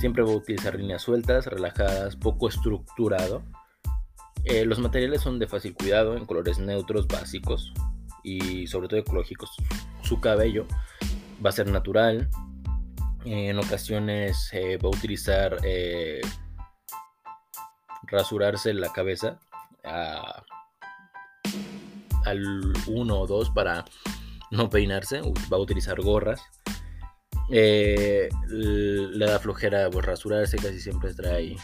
Siempre 0.00 0.22
va 0.22 0.32
a 0.32 0.36
utilizar 0.36 0.74
líneas 0.74 1.00
sueltas, 1.00 1.46
relajadas, 1.46 2.14
poco 2.14 2.48
estructurado. 2.50 3.42
Eh, 4.46 4.64
los 4.64 4.78
materiales 4.78 5.22
son 5.22 5.40
de 5.40 5.48
fácil 5.48 5.74
cuidado, 5.74 6.16
en 6.16 6.24
colores 6.24 6.60
neutros, 6.60 7.08
básicos 7.08 7.72
y 8.22 8.68
sobre 8.68 8.86
todo 8.86 9.00
ecológicos. 9.00 9.50
Su 10.02 10.20
cabello 10.20 10.66
va 11.44 11.50
a 11.50 11.52
ser 11.52 11.68
natural. 11.68 12.30
en 13.24 13.58
ocasiones 13.58 14.50
eh, 14.52 14.78
va 14.78 14.86
a 14.86 14.96
utilizar 14.96 15.58
eh, 15.64 16.20
rasurarse 18.04 18.72
la 18.72 18.92
cabeza 18.92 19.40
al 22.24 22.72
1 22.86 23.20
o 23.20 23.26
2 23.26 23.50
para 23.50 23.84
no 24.52 24.70
peinarse. 24.70 25.22
Va 25.52 25.56
a 25.56 25.60
utilizar 25.60 26.00
gorras. 26.00 26.40
Le 27.48 28.28
da 29.18 29.40
flojera 29.40 29.90
pues, 29.90 30.06
rasurarse, 30.06 30.56
casi 30.56 30.78
siempre 30.78 31.12
trae 31.14 31.56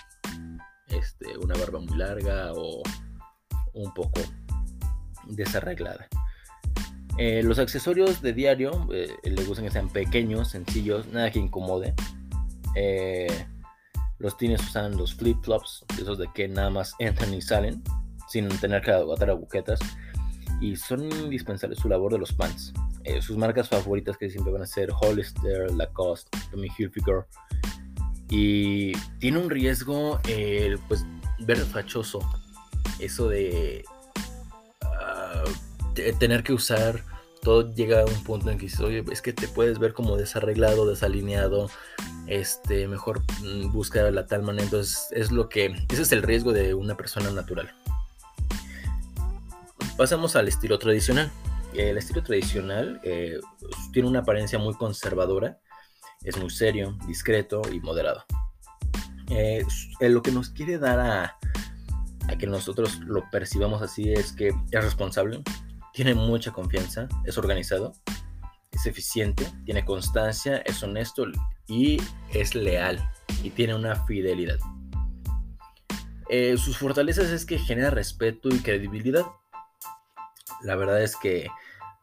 este, 0.92 1.36
una 1.38 1.54
barba 1.54 1.80
muy 1.80 1.96
larga 1.96 2.52
o 2.54 2.82
un 3.74 3.94
poco 3.94 4.20
desarreglada. 5.26 6.08
Eh, 7.18 7.42
los 7.42 7.58
accesorios 7.58 8.22
de 8.22 8.32
diario 8.32 8.88
eh, 8.92 9.08
le 9.24 9.44
gustan 9.44 9.66
que 9.66 9.70
sean 9.70 9.88
pequeños, 9.88 10.48
sencillos, 10.48 11.06
nada 11.08 11.30
que 11.30 11.38
incomode. 11.38 11.94
los 14.18 14.36
tienes 14.36 14.62
usan 14.62 14.96
los 14.96 15.14
flip-flops, 15.16 15.84
esos 16.00 16.18
de 16.18 16.28
que 16.34 16.48
nada 16.48 16.70
más 16.70 16.94
entran 16.98 17.34
y 17.34 17.42
salen, 17.42 17.82
sin 18.28 18.48
tener 18.60 18.82
que 18.82 18.92
agotar 18.92 19.30
agujetas. 19.30 19.80
Y 20.60 20.76
son 20.76 21.04
indispensables 21.04 21.80
su 21.80 21.88
labor 21.88 22.12
de 22.12 22.18
los 22.18 22.32
pants. 22.32 22.72
Eh, 23.04 23.20
sus 23.20 23.36
marcas 23.36 23.68
favoritas 23.68 24.16
que 24.16 24.30
siempre 24.30 24.52
van 24.52 24.62
a 24.62 24.66
ser 24.66 24.90
Hollister, 24.92 25.72
Lacoste, 25.72 26.38
Tommy 26.50 26.68
Hilfiger. 26.78 27.26
Y 28.34 28.92
tiene 29.18 29.36
un 29.36 29.50
riesgo, 29.50 30.18
eh, 30.26 30.78
pues, 30.88 31.04
ver 31.40 31.58
fachoso. 31.58 32.20
Eso 32.98 33.30
ah, 34.82 35.44
de, 35.94 36.12
tener 36.14 36.42
que 36.42 36.54
usar 36.54 37.04
todo 37.42 37.74
llega 37.74 38.00
a 38.00 38.06
un 38.06 38.24
punto 38.24 38.48
en 38.48 38.56
que 38.56 38.64
dices, 38.64 38.80
oye, 38.80 39.04
es 39.12 39.20
que 39.20 39.34
te 39.34 39.48
puedes 39.48 39.78
ver 39.78 39.92
como 39.92 40.16
desarreglado, 40.16 40.86
desalineado, 40.86 41.68
este, 42.26 42.88
mejor 42.88 43.20
mm, 43.42 43.70
busca 43.70 44.10
la 44.10 44.26
tal 44.26 44.42
manera. 44.42 44.64
Entonces, 44.64 45.08
es 45.10 45.30
lo 45.30 45.50
que, 45.50 45.66
ese 45.90 46.00
es 46.00 46.12
el 46.12 46.22
riesgo 46.22 46.54
de 46.54 46.72
una 46.72 46.96
persona 46.96 47.30
natural. 47.32 47.70
Pasamos 49.98 50.36
al 50.36 50.48
estilo 50.48 50.78
tradicional 50.78 51.30
el 51.74 51.96
estilo 51.96 52.22
tradicional 52.22 53.00
eh, 53.02 53.40
tiene 53.92 54.08
una 54.08 54.20
apariencia 54.20 54.58
muy 54.58 54.74
conservadora, 54.74 55.58
es 56.24 56.36
muy 56.38 56.50
serio, 56.50 56.96
discreto 57.06 57.62
y 57.72 57.80
moderado. 57.80 58.24
Eh, 59.30 59.64
lo 60.00 60.22
que 60.22 60.30
nos 60.30 60.50
quiere 60.50 60.78
dar 60.78 61.00
a, 61.00 61.38
que 62.38 62.46
nosotros 62.46 63.00
lo 63.00 63.28
percibamos 63.30 63.82
así 63.82 64.12
es 64.12 64.32
que 64.32 64.48
es 64.48 64.84
responsable, 64.84 65.42
tiene 65.92 66.14
mucha 66.14 66.52
confianza, 66.52 67.08
es 67.24 67.36
organizado, 67.36 67.92
es 68.70 68.86
eficiente, 68.86 69.46
tiene 69.64 69.84
constancia, 69.84 70.58
es 70.58 70.82
honesto 70.82 71.26
y 71.66 71.98
es 72.32 72.54
leal 72.54 72.98
y 73.42 73.50
tiene 73.50 73.74
una 73.74 73.96
fidelidad. 74.06 74.58
Eh, 76.28 76.56
sus 76.56 76.78
fortalezas 76.78 77.30
es 77.30 77.44
que 77.44 77.58
genera 77.58 77.90
respeto 77.90 78.48
y 78.48 78.58
credibilidad. 78.60 79.26
La 80.62 80.76
verdad 80.76 81.02
es 81.02 81.16
que 81.16 81.48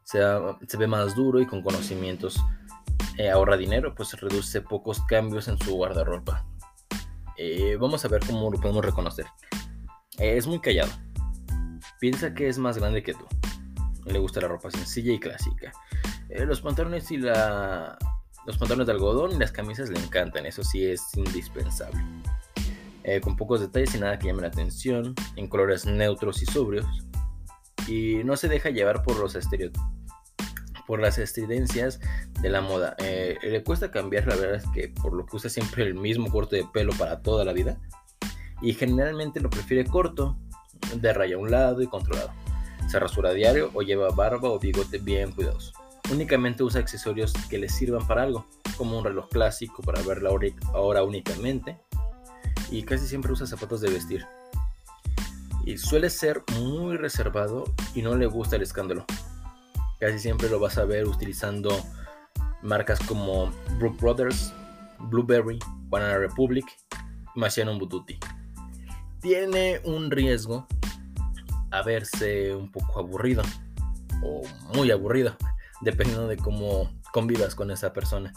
se, 0.03 0.77
ve 0.77 0.87
más 0.87 1.15
duro 1.15 1.39
y 1.39 1.45
con 1.45 1.61
conocimientos 1.61 2.39
eh, 3.19 3.29
ahorra 3.29 3.57
dinero, 3.57 3.93
pues 3.93 4.13
reduce 4.13 4.61
pocos 4.61 5.01
cambios 5.01 5.49
en 5.49 5.57
su 5.59 5.75
guardarropa. 5.75 6.45
Eh, 7.35 7.75
vamos 7.77 8.05
a 8.05 8.07
ver 8.07 8.21
cómo 8.25 8.49
lo 8.49 8.57
podemos 8.61 8.83
reconocer. 8.83 9.25
Eh, 10.17 10.37
es 10.37 10.47
muy 10.47 10.61
callado. 10.61 10.89
Piensa 11.99 12.33
que 12.33 12.47
es 12.47 12.57
más 12.57 12.77
grande 12.77 13.03
que 13.03 13.13
tú. 13.13 13.25
Le 14.05 14.19
gusta 14.19 14.39
la 14.39 14.47
ropa 14.47 14.71
sencilla 14.71 15.11
y 15.11 15.19
clásica. 15.19 15.73
los 16.29 16.61
pantalones 16.61 17.11
y 17.11 17.17
la... 17.17 17.97
Los 18.45 18.57
pantalones 18.57 18.87
de 18.87 18.93
algodón 18.93 19.33
y 19.33 19.37
las 19.37 19.51
camisas 19.51 19.89
le 19.89 19.99
encantan, 19.99 20.45
eso 20.45 20.63
sí 20.63 20.85
es 20.85 21.01
indispensable. 21.13 22.01
con 23.21 23.35
pocos 23.35 23.59
detalles 23.59 23.93
y 23.95 23.99
nada 23.99 24.17
que 24.17 24.27
llame 24.27 24.43
la 24.43 24.47
atención, 24.47 25.13
en 25.35 25.47
colores 25.49 25.85
neutros 25.85 26.41
y 26.41 26.45
sobrios. 26.45 26.85
Y 27.85 28.23
no 28.23 28.37
se 28.37 28.47
deja 28.47 28.69
llevar 28.69 29.03
por 29.03 29.19
los 29.19 29.35
estereotipos 29.35 29.98
por 30.89 30.99
las 30.99 31.19
estridencias 31.19 31.99
de 32.41 32.49
la 32.49 32.61
moda. 32.61 32.95
Eh, 32.97 33.37
le 33.43 33.63
cuesta 33.63 33.91
cambiar, 33.91 34.25
la 34.25 34.35
verdad 34.35 34.55
es 34.55 34.65
que 34.73 34.87
por 34.87 35.13
lo 35.13 35.23
que 35.27 35.35
usa 35.35 35.47
siempre 35.47 35.83
el 35.83 35.93
mismo 35.93 36.31
corte 36.31 36.55
de 36.55 36.65
pelo 36.65 36.93
para 36.97 37.21
toda 37.21 37.45
la 37.45 37.53
vida. 37.53 37.77
Y 38.59 38.73
generalmente 38.73 39.39
lo 39.39 39.51
prefiere 39.51 39.85
corto, 39.85 40.35
de 40.95 41.13
raya 41.13 41.35
a 41.35 41.37
un 41.37 41.51
lado 41.51 41.83
y 41.83 41.87
controlado. 41.87 42.31
Se 42.87 42.99
rasura 42.99 43.29
a 43.29 43.33
diario 43.33 43.69
o 43.75 43.83
lleva 43.83 44.09
barba 44.09 44.49
o 44.49 44.57
bigote 44.57 44.97
bien 44.97 45.31
cuidados. 45.31 45.73
Únicamente 46.11 46.63
usa 46.63 46.81
accesorios 46.81 47.33
que 47.51 47.59
le 47.59 47.69
sirvan 47.69 48.07
para 48.07 48.23
algo, 48.23 48.47
como 48.75 48.97
un 48.97 49.05
reloj 49.05 49.29
clásico 49.29 49.83
para 49.83 50.01
ver 50.01 50.23
la 50.23 50.31
hora 50.73 51.03
únicamente. 51.03 51.77
Y 52.71 52.81
casi 52.81 53.05
siempre 53.05 53.31
usa 53.31 53.45
zapatos 53.45 53.81
de 53.81 53.91
vestir. 53.91 54.25
Y 55.67 55.77
suele 55.77 56.09
ser 56.09 56.41
muy 56.59 56.97
reservado 56.97 57.65
y 57.93 58.01
no 58.01 58.15
le 58.15 58.25
gusta 58.25 58.55
el 58.55 58.63
escándalo. 58.63 59.05
Casi 59.99 60.17
siempre 60.17 60.49
lo 60.49 60.59
vas 60.59 60.77
a 60.77 60.85
ver 60.85 61.05
utilizando 61.05 61.77
marcas 62.61 62.99
como 63.01 63.51
Brook 63.77 63.99
Brothers, 63.99 64.53
Blueberry, 64.99 65.59
Banana 65.89 66.17
Republic, 66.17 66.65
Marciano 67.35 67.77
Bututi. 67.77 68.17
Tiene 69.21 69.81
un 69.83 70.09
riesgo 70.09 70.67
a 71.71 71.81
verse 71.83 72.55
un 72.55 72.71
poco 72.71 72.99
aburrido 72.99 73.43
o 74.23 74.41
muy 74.73 74.91
aburrido, 74.91 75.35
dependiendo 75.81 76.27
de 76.27 76.37
cómo 76.37 76.89
convivas 77.11 77.53
con 77.53 77.69
esa 77.69 77.91
persona. 77.91 78.33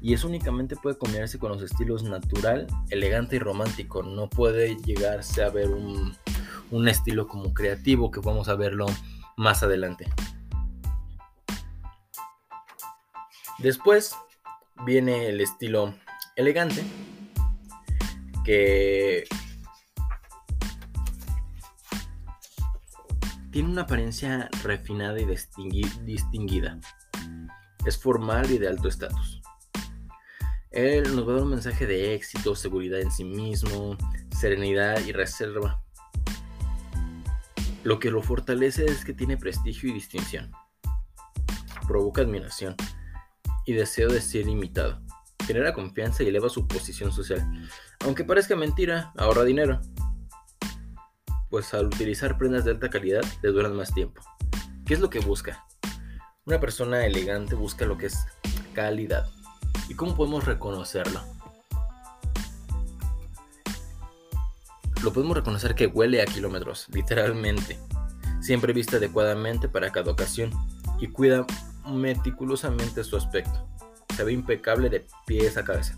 Y 0.00 0.14
eso 0.14 0.28
únicamente 0.28 0.76
puede 0.76 0.96
combinarse 0.96 1.38
con 1.38 1.50
los 1.50 1.62
estilos 1.62 2.04
natural, 2.04 2.66
elegante 2.90 3.36
y 3.36 3.38
romántico. 3.38 4.02
No 4.02 4.28
puede 4.28 4.76
llegarse 4.76 5.42
a 5.42 5.48
ver 5.48 5.70
un, 5.70 6.14
un 6.70 6.88
estilo 6.88 7.26
como 7.26 7.52
creativo 7.52 8.10
que 8.10 8.20
vamos 8.20 8.48
a 8.48 8.54
verlo 8.54 8.86
más 9.36 9.62
adelante. 9.62 10.08
Después 13.58 14.14
viene 14.86 15.26
el 15.26 15.40
estilo 15.40 15.92
elegante, 16.36 16.84
que 18.44 19.24
tiene 23.50 23.68
una 23.68 23.82
apariencia 23.82 24.48
refinada 24.62 25.18
y 25.20 25.24
distinguida. 25.24 26.78
Es 27.84 27.98
formal 27.98 28.48
y 28.48 28.58
de 28.58 28.68
alto 28.68 28.86
estatus. 28.86 29.42
Él 30.70 31.16
nos 31.16 31.26
va 31.26 31.32
a 31.32 31.34
dar 31.34 31.42
un 31.42 31.50
mensaje 31.50 31.84
de 31.86 32.14
éxito, 32.14 32.54
seguridad 32.54 33.00
en 33.00 33.10
sí 33.10 33.24
mismo, 33.24 33.96
serenidad 34.38 35.04
y 35.04 35.10
reserva. 35.10 35.82
Lo 37.82 37.98
que 37.98 38.12
lo 38.12 38.22
fortalece 38.22 38.84
es 38.84 39.04
que 39.04 39.14
tiene 39.14 39.36
prestigio 39.36 39.90
y 39.90 39.94
distinción. 39.94 40.52
Provoca 41.88 42.20
admiración 42.20 42.76
y 43.68 43.74
deseo 43.74 44.08
de 44.08 44.22
ser 44.22 44.48
imitado. 44.48 44.98
Genera 45.46 45.74
confianza 45.74 46.22
y 46.22 46.28
eleva 46.28 46.48
su 46.48 46.66
posición 46.66 47.12
social. 47.12 47.68
Aunque 48.00 48.24
parezca 48.24 48.56
mentira, 48.56 49.12
ahorra 49.18 49.44
dinero. 49.44 49.82
Pues 51.50 51.74
al 51.74 51.84
utilizar 51.84 52.38
prendas 52.38 52.64
de 52.64 52.70
alta 52.70 52.88
calidad 52.88 53.20
le 53.42 53.50
duran 53.50 53.76
más 53.76 53.92
tiempo. 53.92 54.22
¿Qué 54.86 54.94
es 54.94 55.00
lo 55.00 55.10
que 55.10 55.20
busca? 55.20 55.66
Una 56.46 56.58
persona 56.58 57.04
elegante 57.04 57.56
busca 57.56 57.84
lo 57.84 57.98
que 57.98 58.06
es 58.06 58.24
calidad. 58.72 59.28
¿Y 59.90 59.94
cómo 59.94 60.16
podemos 60.16 60.46
reconocerlo? 60.46 61.20
Lo 65.02 65.12
podemos 65.12 65.36
reconocer 65.36 65.74
que 65.74 65.88
huele 65.88 66.22
a 66.22 66.24
kilómetros, 66.24 66.86
literalmente. 66.94 67.78
Siempre 68.40 68.72
viste 68.72 68.96
adecuadamente 68.96 69.68
para 69.68 69.92
cada 69.92 70.10
ocasión 70.10 70.52
y 71.00 71.08
cuida 71.08 71.44
meticulosamente 71.88 73.04
su 73.04 73.16
aspecto. 73.16 73.68
se 74.16 74.24
ve 74.24 74.32
impecable 74.32 74.90
de 74.90 75.06
pies 75.26 75.56
a 75.56 75.64
cabeza. 75.64 75.96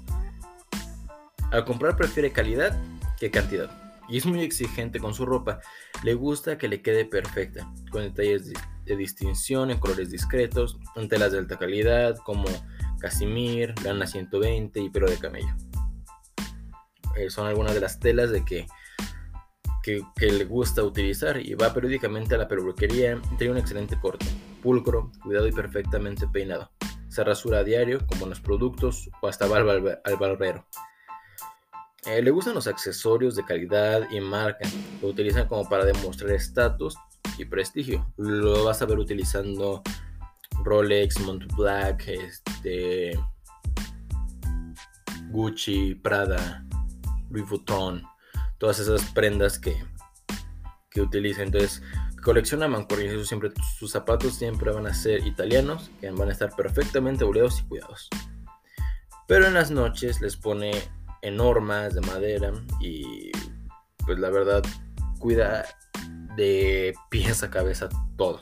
Al 1.53 1.65
comprar 1.65 1.97
prefiere 1.97 2.33
calidad 2.33 2.79
que 3.19 3.31
cantidad. 3.31 3.71
Y 4.09 4.19
es 4.19 4.27
muy 4.27 4.43
exigente 4.43 4.99
con 4.99 5.15
su 5.15 5.25
ropa. 5.25 5.61
Le 6.03 6.15
gusta 6.15 6.59
que 6.59 6.69
le 6.69 6.83
quede 6.83 7.05
perfecta, 7.05 7.73
con 7.91 8.03
detalles 8.03 8.53
de 8.85 8.97
distinción 8.97 9.71
en 9.71 9.79
colores 9.79 10.11
discretos, 10.11 10.79
en 10.97 11.09
telas 11.09 11.33
de 11.33 11.39
alta 11.39 11.57
calidad 11.57 12.17
como 12.19 12.45
casimir, 12.99 13.75
lana 13.85 14.07
120 14.07 14.81
y 14.81 14.91
pelo 14.91 15.09
de 15.09 15.19
camello. 15.19 15.55
Eh, 17.17 17.31
son 17.31 17.47
algunas 17.47 17.75
de 17.75 17.81
las 17.81 17.99
telas 17.99 18.31
de 18.31 18.45
que, 18.45 18.67
que, 19.83 20.03
le 20.21 20.45
gusta 20.45 20.83
utilizar 20.83 21.39
y 21.39 21.55
va 21.55 21.73
periódicamente 21.73 22.35
a 22.35 22.39
la 22.39 22.49
peluquería 22.49 23.21
y 23.33 23.37
tiene 23.37 23.53
un 23.53 23.59
excelente 23.59 23.99
corte, 23.99 24.27
pulcro, 24.63 25.11
cuidado 25.23 25.47
y 25.49 25.53
perfectamente 25.53 26.27
peinado. 26.29 26.71
Se 27.09 27.25
rasura 27.25 27.59
a 27.59 27.65
diario 27.65 28.07
con 28.07 28.19
buenos 28.19 28.41
productos 28.41 29.11
o 29.21 29.29
hasta 29.29 29.47
al, 29.47 30.17
barbero. 30.19 30.67
Eh, 32.07 32.23
le 32.23 32.31
gustan 32.31 32.55
los 32.55 32.67
accesorios 32.67 33.35
de 33.35 33.45
calidad 33.45 34.09
y 34.11 34.21
marca. 34.21 34.69
Lo 35.03 35.09
utilizan 35.09 35.49
como 35.49 35.69
para 35.69 35.85
demostrar 35.85 36.31
estatus 36.31 36.97
y 37.37 37.45
prestigio. 37.45 38.07
Lo 38.17 38.65
vas 38.65 38.81
a 38.81 38.87
ver 38.87 38.99
utilizando 38.99 39.83
Rolex, 40.63 41.21
Montblanc, 41.21 42.03
este, 42.07 43.19
Gucci, 45.31 45.95
Prada, 45.95 46.65
Louis 47.31 47.49
Vuitton, 47.49 48.03
todas 48.61 48.79
esas 48.79 49.03
prendas 49.07 49.59
que, 49.59 49.75
que 50.91 51.01
utiliza. 51.01 51.43
Entonces, 51.43 51.83
colecciona 52.23 52.69
mancuernas 52.69 53.27
siempre 53.27 53.51
sus 53.77 53.91
zapatos 53.91 54.35
siempre 54.35 54.71
van 54.71 54.87
a 54.87 54.95
ser 54.95 55.27
italianos, 55.27 55.91
que 56.01 56.11
van 56.11 56.29
a 56.29 56.33
estar 56.33 56.55
perfectamente 56.55 57.25
boleados 57.25 57.61
y 57.61 57.65
cuidados. 57.65 58.09
Pero 59.27 59.47
en 59.47 59.55
las 59.55 59.71
noches 59.71 60.21
les 60.21 60.37
pone 60.37 60.71
enormes 61.23 61.95
de 61.95 62.01
madera 62.03 62.53
y 62.81 63.33
pues 64.05 64.19
la 64.19 64.31
verdad 64.31 64.63
cuida 65.19 65.65
de 66.37 66.95
pies 67.09 67.43
a 67.43 67.51
cabeza 67.51 67.89
todo. 68.17 68.41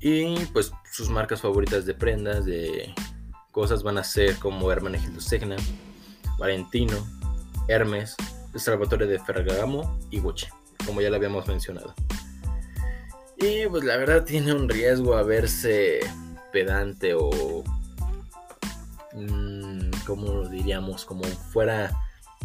Y 0.00 0.34
pues 0.46 0.72
sus 0.92 1.08
marcas 1.10 1.42
favoritas 1.42 1.86
de 1.86 1.94
prendas, 1.94 2.44
de 2.44 2.94
cosas 3.52 3.82
van 3.82 3.98
a 3.98 4.04
ser 4.04 4.36
como 4.36 4.70
Hermenegildo 4.72 5.20
Segna, 5.20 5.56
Valentino, 6.38 6.96
Hermes, 7.70 8.16
Salvatore 8.56 9.06
de 9.06 9.20
Ferragamo 9.20 9.96
y 10.10 10.18
Gucci, 10.18 10.46
como 10.84 11.00
ya 11.00 11.08
lo 11.08 11.16
habíamos 11.16 11.46
mencionado. 11.46 11.94
Y 13.36 13.66
pues 13.68 13.84
la 13.84 13.96
verdad 13.96 14.24
tiene 14.24 14.52
un 14.52 14.68
riesgo 14.68 15.14
a 15.14 15.22
verse 15.22 16.00
pedante 16.52 17.14
o 17.14 17.62
mmm, 19.14 19.88
como 20.04 20.48
diríamos, 20.48 21.04
como 21.04 21.22
fuera 21.22 21.92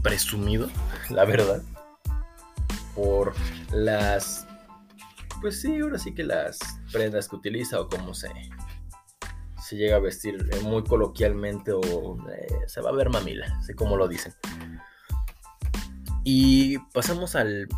presumido, 0.03 0.69
la 1.09 1.25
verdad, 1.25 1.63
por 2.93 3.33
las, 3.73 4.45
pues 5.41 5.59
sí, 5.59 5.79
ahora 5.79 5.97
sí 5.97 6.13
que 6.13 6.23
las 6.23 6.59
prendas 6.91 7.27
que 7.27 7.35
utiliza 7.35 7.81
o 7.81 7.89
cómo 7.89 8.13
se, 8.13 8.29
se 9.59 9.75
llega 9.75 9.95
a 9.95 9.99
vestir 9.99 10.47
muy 10.61 10.83
coloquialmente 10.83 11.71
o 11.71 11.81
eh, 12.29 12.47
se 12.67 12.79
va 12.81 12.91
a 12.91 12.93
ver 12.93 13.09
mamila, 13.09 13.59
sé 13.63 13.73
cómo 13.73 13.97
lo 13.97 14.07
dicen. 14.07 14.31
Y 16.25 16.79
pasamos 16.91 17.35
al, 17.35 17.69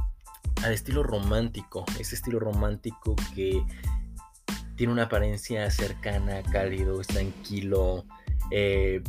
al 0.63 0.72
estilo 0.72 1.04
romántico, 1.04 1.86
ese 2.00 2.16
estilo 2.16 2.39
romántico 2.39 3.16
que 3.36 3.62
tiene 4.78 4.93
una 4.93 5.04
apariencia 5.04 5.69
cercana, 5.69 6.41
cálido, 6.43 7.02
es 7.02 7.08
tranquilo, 7.08 8.06
eh, 8.52 9.04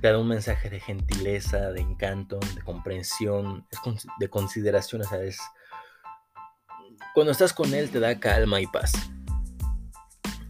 te 0.00 0.08
da 0.08 0.18
un 0.18 0.26
mensaje 0.26 0.70
de 0.70 0.80
gentileza, 0.80 1.70
de 1.70 1.80
encanto, 1.82 2.40
de 2.56 2.62
comprensión, 2.62 3.64
de 4.18 4.28
consideración, 4.28 5.04
¿sabes? 5.04 5.38
Cuando 7.14 7.30
estás 7.30 7.52
con 7.52 7.72
él 7.74 7.90
te 7.90 8.00
da 8.00 8.18
calma 8.18 8.60
y 8.60 8.66
paz. 8.66 8.92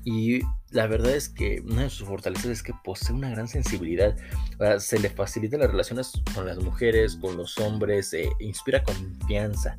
Y 0.04 0.40
la 0.70 0.86
verdad 0.86 1.12
es 1.12 1.28
que 1.28 1.62
una 1.66 1.82
de 1.82 1.90
sus 1.90 2.06
fortalezas 2.06 2.46
es 2.46 2.62
que 2.62 2.74
posee 2.84 3.14
una 3.14 3.30
gran 3.30 3.48
sensibilidad. 3.48 4.16
se 4.78 4.98
le 4.98 5.08
facilita 5.08 5.56
las 5.56 5.70
relaciones 5.70 6.12
con 6.34 6.46
las 6.46 6.58
mujeres, 6.58 7.16
con 7.16 7.36
los 7.36 7.56
hombres, 7.58 8.12
e 8.12 8.30
inspira 8.40 8.82
confianza. 8.82 9.78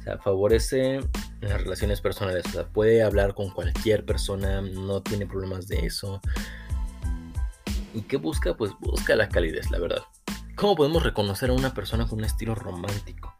O 0.00 0.02
sea, 0.02 0.18
favorece 0.18 1.00
las 1.40 1.62
relaciones 1.62 2.00
personales. 2.00 2.44
O 2.46 2.50
sea, 2.50 2.66
puede 2.66 3.02
hablar 3.02 3.34
con 3.34 3.50
cualquier 3.50 4.04
persona, 4.04 4.60
no 4.60 5.02
tiene 5.02 5.26
problemas 5.26 5.68
de 5.68 5.86
eso. 5.86 6.20
¿Y 7.94 8.02
qué 8.02 8.16
busca? 8.16 8.56
Pues 8.56 8.72
busca 8.80 9.14
la 9.14 9.28
calidez, 9.28 9.70
la 9.70 9.78
verdad. 9.78 10.02
¿Cómo 10.56 10.74
podemos 10.74 11.02
reconocer 11.02 11.50
a 11.50 11.52
una 11.52 11.74
persona 11.74 12.08
con 12.08 12.18
un 12.18 12.24
estilo 12.24 12.54
romántico? 12.54 13.36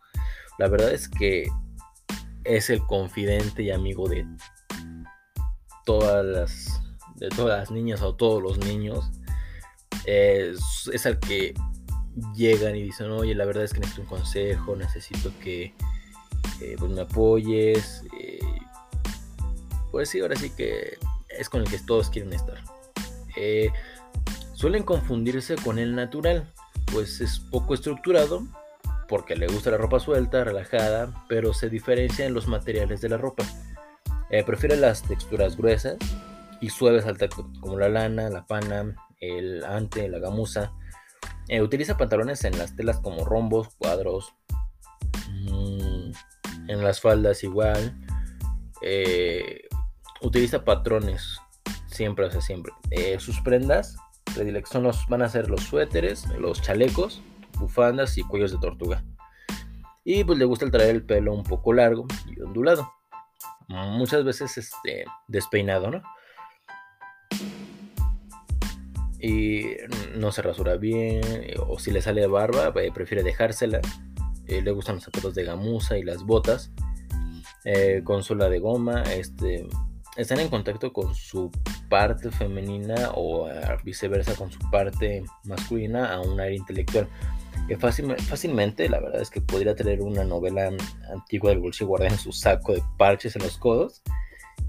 La 0.58 0.68
verdad 0.68 0.92
es 0.92 1.08
que 1.08 1.48
es 2.44 2.70
el 2.70 2.84
confidente 2.86 3.64
y 3.64 3.70
amigo 3.72 4.08
de 4.08 4.26
todas 5.84 6.24
las, 6.24 6.83
todas 7.28 7.58
las 7.58 7.70
niñas 7.70 8.02
o 8.02 8.14
todos 8.14 8.42
los 8.42 8.58
niños. 8.58 9.10
Es, 10.06 10.90
es 10.92 11.06
al 11.06 11.18
que 11.18 11.54
llegan 12.34 12.76
y 12.76 12.82
dicen, 12.82 13.10
oye, 13.10 13.34
la 13.34 13.44
verdad 13.44 13.64
es 13.64 13.72
que 13.72 13.80
necesito 13.80 14.02
un 14.02 14.08
consejo, 14.08 14.76
necesito 14.76 15.32
que 15.42 15.74
pues 16.78 16.90
me 16.90 17.02
apoyes. 17.02 18.04
Eh, 18.18 18.40
pues 19.90 20.08
sí, 20.08 20.20
ahora 20.20 20.36
sí 20.36 20.50
que 20.50 20.98
es 21.28 21.48
con 21.48 21.60
el 21.60 21.68
que 21.68 21.78
todos 21.78 22.10
quieren 22.10 22.32
estar. 22.32 22.62
Eh, 23.36 23.70
suelen 24.54 24.82
confundirse 24.82 25.56
con 25.56 25.78
el 25.78 25.94
natural, 25.94 26.52
pues 26.92 27.20
es 27.20 27.38
poco 27.38 27.74
estructurado, 27.74 28.46
porque 29.08 29.36
le 29.36 29.46
gusta 29.46 29.70
la 29.70 29.76
ropa 29.76 30.00
suelta, 30.00 30.44
relajada, 30.44 31.24
pero 31.28 31.52
se 31.52 31.68
diferencia 31.68 32.26
en 32.26 32.34
los 32.34 32.46
materiales 32.48 33.00
de 33.00 33.08
la 33.08 33.16
ropa. 33.16 33.44
Eh, 34.30 34.42
prefiere 34.44 34.76
las 34.76 35.02
texturas 35.02 35.56
gruesas 35.56 35.96
y 36.64 36.70
suaves 36.70 37.04
al 37.04 37.18
tacto, 37.18 37.50
como 37.60 37.78
la 37.78 37.90
lana, 37.90 38.30
la 38.30 38.46
pana, 38.46 38.96
el 39.20 39.62
ante, 39.64 40.08
la 40.08 40.18
gamuza. 40.18 40.72
Eh, 41.48 41.60
utiliza 41.60 41.98
pantalones 41.98 42.42
en 42.44 42.56
las 42.56 42.74
telas 42.74 43.00
como 43.00 43.26
rombos, 43.26 43.74
cuadros, 43.76 44.34
mm, 45.28 46.12
en 46.68 46.82
las 46.82 47.02
faldas 47.02 47.44
igual. 47.44 47.94
Eh, 48.80 49.68
utiliza 50.22 50.64
patrones, 50.64 51.38
siempre, 51.86 52.26
o 52.26 52.40
siempre. 52.40 52.72
sus 53.18 53.40
prendas 53.40 53.96
predilección 54.34 54.90
van 55.08 55.22
a 55.22 55.28
ser 55.28 55.50
los 55.50 55.64
suéteres, 55.64 56.26
los 56.38 56.62
chalecos, 56.62 57.22
bufandas 57.58 58.16
y 58.16 58.22
cuellos 58.22 58.52
de 58.52 58.58
tortuga. 58.58 59.04
Y 60.02 60.24
pues 60.24 60.38
le 60.38 60.46
gusta 60.46 60.64
el 60.64 60.70
traer 60.70 60.96
el 60.96 61.04
pelo 61.04 61.34
un 61.34 61.44
poco 61.44 61.74
largo 61.74 62.06
y 62.26 62.40
ondulado 62.40 62.90
muchas 63.68 64.24
veces 64.24 64.56
este, 64.58 65.04
despeinado, 65.28 65.90
¿no? 65.90 66.02
Y 69.24 69.76
no 70.16 70.32
se 70.32 70.42
rasura 70.42 70.76
bien, 70.76 71.22
o 71.66 71.78
si 71.78 71.90
le 71.90 72.02
sale 72.02 72.26
barba, 72.26 72.74
eh, 72.82 72.92
prefiere 72.92 73.22
dejársela. 73.22 73.80
Eh, 74.46 74.60
le 74.60 74.70
gustan 74.72 74.96
los 74.96 75.04
zapatos 75.04 75.34
de 75.34 75.44
gamuza 75.44 75.96
y 75.96 76.02
las 76.02 76.24
botas 76.24 76.70
eh, 77.64 78.02
con 78.04 78.22
suela 78.22 78.50
de 78.50 78.58
goma. 78.58 79.02
Este, 79.04 79.66
están 80.18 80.40
en 80.40 80.48
contacto 80.48 80.92
con 80.92 81.14
su 81.14 81.50
parte 81.88 82.30
femenina 82.30 83.12
o 83.14 83.48
viceversa 83.82 84.34
con 84.34 84.52
su 84.52 84.58
parte 84.70 85.24
masculina 85.44 86.12
a 86.12 86.20
un 86.20 86.38
aire 86.38 86.56
intelectual 86.56 87.08
fácilmente, 87.78 88.88
la 88.88 89.00
verdad 89.00 89.22
es 89.22 89.30
que 89.30 89.40
podría 89.40 89.74
tener 89.74 90.02
una 90.02 90.24
novela 90.24 90.70
antigua 91.10 91.50
del 91.50 91.60
bolsillo 91.60 91.88
guardada 91.88 92.12
en 92.12 92.18
su 92.18 92.32
saco 92.32 92.74
de 92.74 92.82
parches 92.98 93.36
en 93.36 93.42
los 93.42 93.56
codos 93.56 94.02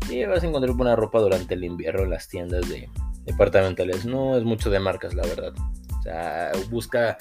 y 0.10 0.24
vas 0.26 0.44
a 0.44 0.48
encontrar 0.48 0.76
buena 0.76 0.96
ropa 0.96 1.20
durante 1.20 1.56
el 1.56 1.64
invierno 1.64 2.04
en 2.04 2.12
las 2.12 2.30
tiendas 2.30 2.70
de 2.70 2.90
departamentales. 3.26 4.06
No 4.06 4.38
es 4.38 4.44
mucho 4.44 4.70
de 4.70 4.80
marcas, 4.80 5.14
la 5.14 5.24
verdad. 5.24 5.54
O 6.00 6.02
sea, 6.04 6.52
busca 6.70 7.18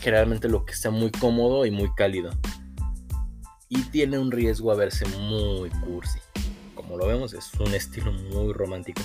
generalmente 0.00 0.48
lo 0.48 0.64
que 0.64 0.74
sea 0.74 0.90
muy 0.90 1.10
cómodo 1.10 1.66
y 1.66 1.70
muy 1.70 1.92
cálido. 1.94 2.30
Y 3.68 3.82
tiene 3.84 4.18
un 4.18 4.30
riesgo 4.30 4.70
a 4.70 4.76
verse 4.76 5.06
muy 5.18 5.70
cursi. 5.70 6.20
Como 6.74 6.96
lo 6.96 7.06
vemos, 7.06 7.32
es 7.34 7.52
un 7.54 7.74
estilo 7.74 8.12
muy 8.12 8.52
romántico. 8.52 9.02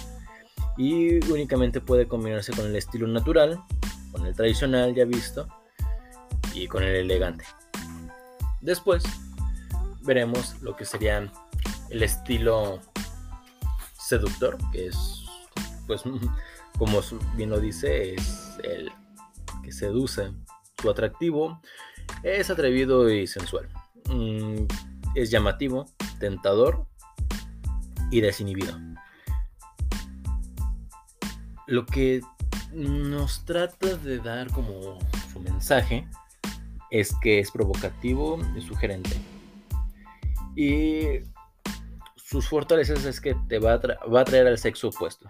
Y 0.77 1.23
únicamente 1.32 1.82
puede 1.82 2.08
combinarse 2.08 2.53
con 2.53 2.65
el 2.65 2.75
estilo 2.75 3.08
natural, 3.08 3.62
con 4.12 4.25
el 4.25 4.36
tradicional 4.36 4.93
ya 4.93 5.05
visto, 5.05 5.47
y 6.53 6.67
con 6.67 6.84
el 6.84 6.95
elegante. 6.95 7.45
Después 8.62 9.03
veremos 10.01 10.62
lo 10.62 10.75
que 10.75 10.86
sería 10.86 11.32
el 11.89 12.03
estilo 12.03 12.79
seductor, 13.97 14.58
que 14.71 14.88
es, 14.88 15.18
pues, 15.89 16.04
como 16.78 17.02
bien 17.36 17.49
lo 17.49 17.60
dice, 17.60 18.13
es 18.13 18.58
el 18.63 18.91
que 19.63 19.71
seduce. 19.71 20.32
Su 20.82 20.89
atractivo 20.89 21.60
es 22.23 22.49
atrevido 22.49 23.10
y 23.10 23.28
sensual. 23.28 23.67
Mm, 24.08 24.65
es 25.15 25.32
llamativo, 25.32 25.88
tentador 26.19 26.86
y 28.12 28.21
desinhibido. 28.21 28.78
lo 31.69 31.86
que 31.86 32.21
nos 32.73 33.45
trata 33.45 33.95
de 33.97 34.17
dar 34.17 34.52
como 34.52 34.97
su 35.32 35.39
mensaje 35.39 36.08
es 36.89 37.13
que 37.21 37.39
es 37.39 37.52
provocativo 37.52 38.39
y 38.56 38.62
sugerente. 38.62 39.15
Y 40.56 41.21
sus 42.15 42.49
fortalezas 42.49 43.06
es 43.06 43.21
que 43.21 43.36
te 43.47 43.60
va 43.60 43.73
a, 43.73 44.08
va 44.08 44.21
a 44.21 44.25
traer 44.25 44.47
al 44.47 44.58
sexo 44.58 44.89
opuesto. 44.89 45.30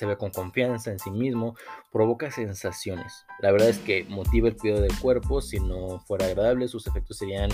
Se 0.00 0.06
ve 0.06 0.16
con 0.16 0.30
confianza 0.30 0.90
en 0.90 0.98
sí 0.98 1.10
mismo, 1.10 1.56
provoca 1.92 2.30
sensaciones. 2.30 3.26
La 3.40 3.52
verdad 3.52 3.68
es 3.68 3.78
que 3.80 4.06
motiva 4.08 4.48
el 4.48 4.56
cuidado 4.56 4.80
del 4.80 4.98
cuerpo. 4.98 5.42
Si 5.42 5.60
no 5.60 6.00
fuera 6.06 6.24
agradable, 6.24 6.68
sus 6.68 6.86
efectos 6.86 7.18
serían 7.18 7.50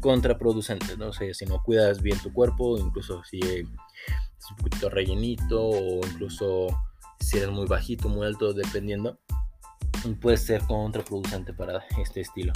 contraproducentes. 0.00 0.96
No 0.96 1.12
sé, 1.12 1.34
si 1.34 1.44
no 1.44 1.62
cuidas 1.62 2.00
bien 2.00 2.18
tu 2.18 2.32
cuerpo, 2.32 2.78
incluso 2.78 3.22
si 3.24 3.40
es 3.40 3.66
un 4.50 4.56
poquito 4.56 4.88
rellenito 4.88 5.62
o 5.62 5.96
incluso 6.06 6.68
si 7.18 7.36
eres 7.36 7.50
muy 7.50 7.66
bajito, 7.66 8.08
muy 8.08 8.26
alto, 8.26 8.54
dependiendo, 8.54 9.18
puede 10.22 10.38
ser 10.38 10.62
contraproducente 10.62 11.52
para 11.52 11.84
este 12.02 12.22
estilo. 12.22 12.54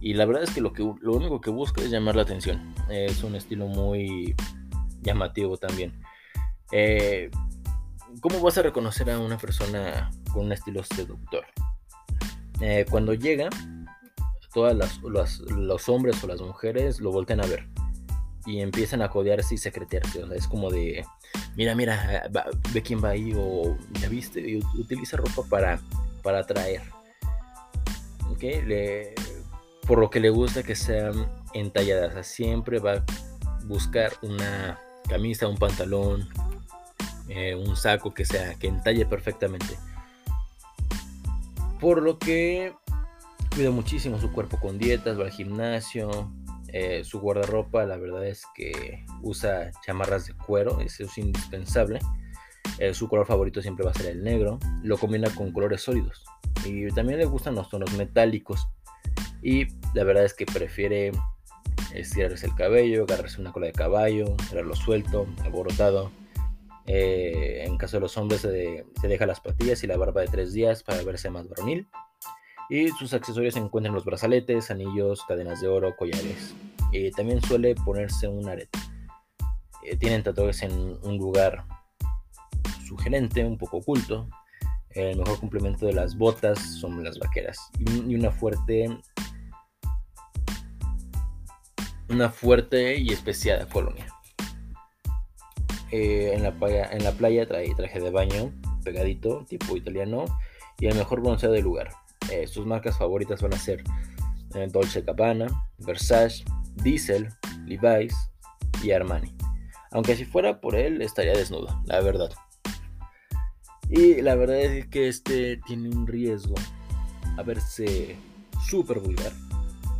Y 0.00 0.14
la 0.14 0.24
verdad 0.24 0.44
es 0.44 0.50
que 0.52 0.60
lo, 0.60 0.72
que 0.72 0.84
lo 1.00 1.14
único 1.14 1.40
que 1.40 1.50
busca 1.50 1.82
es 1.82 1.90
llamar 1.90 2.14
la 2.14 2.22
atención. 2.22 2.76
Es 2.88 3.24
un 3.24 3.34
estilo 3.34 3.66
muy 3.66 4.36
llamativo 5.00 5.56
también. 5.56 6.00
Eh, 6.70 7.28
¿Cómo 8.22 8.40
vas 8.40 8.56
a 8.56 8.62
reconocer 8.62 9.10
a 9.10 9.18
una 9.18 9.36
persona 9.36 10.12
con 10.32 10.44
un 10.44 10.52
estilo 10.52 10.84
seductor? 10.84 11.44
Eh, 12.60 12.86
cuando 12.88 13.14
llega, 13.14 13.50
todos 14.54 14.76
los 15.50 15.88
hombres 15.88 16.22
o 16.22 16.28
las 16.28 16.40
mujeres 16.40 17.00
lo 17.00 17.10
voltean 17.10 17.40
a 17.40 17.46
ver 17.46 17.66
y 18.46 18.60
empiezan 18.60 19.02
a 19.02 19.08
codearse 19.08 19.56
y 19.56 19.58
secretearse. 19.58 20.22
es 20.36 20.46
como 20.46 20.70
de, 20.70 21.04
mira, 21.56 21.74
mira, 21.74 22.30
ve 22.72 22.80
quién 22.80 23.02
va 23.02 23.08
ahí 23.08 23.32
o 23.36 23.76
ya 24.00 24.08
viste, 24.08 24.40
y 24.40 24.58
utiliza 24.78 25.16
ropa 25.16 25.42
para, 25.50 25.80
para 26.22 26.38
atraer. 26.38 26.82
por 29.84 29.98
lo 29.98 30.10
que 30.10 30.20
le 30.20 30.30
gusta 30.30 30.62
que 30.62 30.76
sean 30.76 31.28
entalladas. 31.54 32.24
siempre 32.24 32.78
va 32.78 32.92
a 32.92 33.04
buscar 33.64 34.12
una 34.22 34.78
camisa, 35.08 35.48
un 35.48 35.56
pantalón, 35.58 36.28
eh, 37.28 37.54
un 37.54 37.76
saco 37.76 38.14
que 38.14 38.24
sea, 38.24 38.54
que 38.54 38.68
entalle 38.68 39.06
perfectamente. 39.06 39.78
Por 41.80 42.02
lo 42.02 42.18
que 42.18 42.74
cuida 43.54 43.70
muchísimo 43.70 44.18
su 44.18 44.32
cuerpo 44.32 44.58
con 44.60 44.78
dietas, 44.78 45.18
va 45.18 45.24
al 45.24 45.30
gimnasio, 45.30 46.30
eh, 46.68 47.04
su 47.04 47.20
guardarropa, 47.20 47.84
la 47.84 47.96
verdad 47.96 48.26
es 48.26 48.44
que 48.54 49.04
usa 49.20 49.70
chamarras 49.84 50.26
de 50.26 50.34
cuero, 50.34 50.80
eso 50.80 51.04
es 51.04 51.18
indispensable. 51.18 52.00
Eh, 52.78 52.94
su 52.94 53.08
color 53.08 53.26
favorito 53.26 53.60
siempre 53.60 53.84
va 53.84 53.90
a 53.90 53.94
ser 53.94 54.06
el 54.06 54.22
negro. 54.22 54.58
Lo 54.82 54.96
combina 54.96 55.28
con 55.34 55.52
colores 55.52 55.82
sólidos. 55.82 56.24
Y 56.64 56.88
también 56.88 57.18
le 57.18 57.26
gustan 57.26 57.54
los 57.54 57.68
tonos 57.68 57.92
metálicos. 57.92 58.66
Y 59.42 59.66
la 59.94 60.04
verdad 60.04 60.24
es 60.24 60.34
que 60.34 60.46
prefiere 60.46 61.12
estirarse 61.92 62.46
el 62.46 62.54
cabello, 62.54 63.04
agarrarse 63.04 63.40
una 63.40 63.52
cola 63.52 63.66
de 63.66 63.72
caballo, 63.72 64.36
traerlo 64.48 64.74
suelto, 64.74 65.26
alborotado. 65.44 66.10
Eh, 66.86 67.64
en 67.64 67.78
caso 67.78 67.96
de 67.96 68.00
los 68.00 68.16
hombres 68.16 68.40
se, 68.40 68.84
deja 69.02 69.26
las 69.26 69.40
patillas 69.40 69.82
y 69.84 69.86
la 69.86 69.96
barba 69.96 70.22
de 70.22 70.28
tres 70.28 70.52
días 70.52 70.82
para 70.82 71.02
verse 71.02 71.30
más 71.30 71.48
varonil. 71.48 71.88
Y 72.68 72.88
sus 72.88 73.12
accesorios 73.12 73.54
se 73.54 73.60
encuentran 73.60 73.94
los 73.94 74.04
brazaletes, 74.04 74.70
anillos, 74.70 75.22
cadenas 75.26 75.60
de 75.60 75.68
oro, 75.68 75.94
collares. 75.96 76.54
Y 76.92 77.10
también 77.10 77.42
suele 77.42 77.74
ponerse 77.74 78.28
un 78.28 78.48
arete. 78.48 78.78
Eh, 79.84 79.96
tienen 79.96 80.22
tatuajes 80.22 80.62
en 80.62 80.72
un 80.72 81.18
lugar 81.18 81.64
sugerente, 82.86 83.44
un 83.44 83.58
poco 83.58 83.78
oculto. 83.78 84.28
El 84.90 85.18
mejor 85.18 85.40
complemento 85.40 85.86
de 85.86 85.94
las 85.94 86.16
botas 86.16 86.58
son 86.80 87.02
las 87.02 87.18
vaqueras. 87.18 87.58
Y 87.78 88.14
una 88.14 88.30
fuerte 88.30 88.86
una 92.12 92.28
fuerte 92.28 92.98
y 92.98 93.08
especial 93.10 93.66
colonia. 93.68 94.06
Eh, 95.92 96.32
en, 96.34 96.42
la 96.42 96.52
playa, 96.52 96.88
en 96.90 97.04
la 97.04 97.12
playa 97.12 97.46
trae 97.46 97.74
traje 97.74 98.00
de 98.00 98.10
baño 98.10 98.50
pegadito, 98.82 99.44
tipo 99.46 99.76
italiano, 99.76 100.24
y 100.78 100.86
el 100.86 100.96
mejor 100.96 101.20
bronceado 101.20 101.54
del 101.54 101.64
lugar. 101.64 101.90
Eh, 102.30 102.46
sus 102.46 102.66
marcas 102.66 102.98
favoritas 102.98 103.42
van 103.42 103.54
a 103.54 103.58
ser 103.58 103.84
eh, 104.54 104.66
Dolce 104.70 105.02
Gabbana, 105.02 105.46
Versace, 105.78 106.44
Diesel, 106.76 107.28
Levi's 107.66 108.14
y 108.82 108.92
Armani. 108.92 109.34
Aunque 109.90 110.16
si 110.16 110.24
fuera 110.24 110.60
por 110.60 110.74
él 110.74 111.02
estaría 111.02 111.34
desnudo, 111.34 111.82
la 111.84 112.00
verdad. 112.00 112.30
Y 113.90 114.22
la 114.22 114.34
verdad 114.34 114.56
es 114.56 114.86
que 114.86 115.08
este 115.08 115.58
tiene 115.66 115.90
un 115.90 116.06
riesgo 116.06 116.54
a 117.36 117.42
verse 117.42 118.16
súper 118.66 119.00
vulgar 119.00 119.32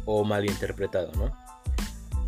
o 0.06 0.24
mal 0.24 0.48
interpretado, 0.48 1.12
¿no? 1.12 1.41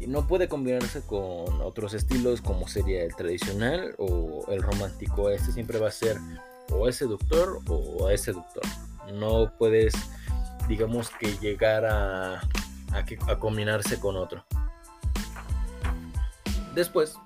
No 0.06 0.26
puede 0.26 0.48
combinarse 0.48 1.02
con 1.02 1.60
otros 1.62 1.94
estilos 1.94 2.40
como 2.40 2.68
sería 2.68 3.02
el 3.02 3.14
tradicional 3.14 3.94
o 3.98 4.44
el 4.50 4.62
romántico. 4.62 5.30
Este 5.30 5.52
siempre 5.52 5.78
va 5.78 5.88
a 5.88 5.92
ser 5.92 6.18
o 6.70 6.88
es 6.88 6.96
seductor 6.96 7.60
o 7.68 8.08
es 8.10 8.22
seductor. 8.22 8.62
No 9.12 9.52
puedes, 9.58 9.94
digamos 10.68 11.10
que 11.10 11.36
llegar 11.38 11.84
a, 11.84 12.40
a, 12.92 13.38
combinarse 13.38 13.98
con 14.00 14.16
otro. 14.16 14.44
Después 16.74 17.16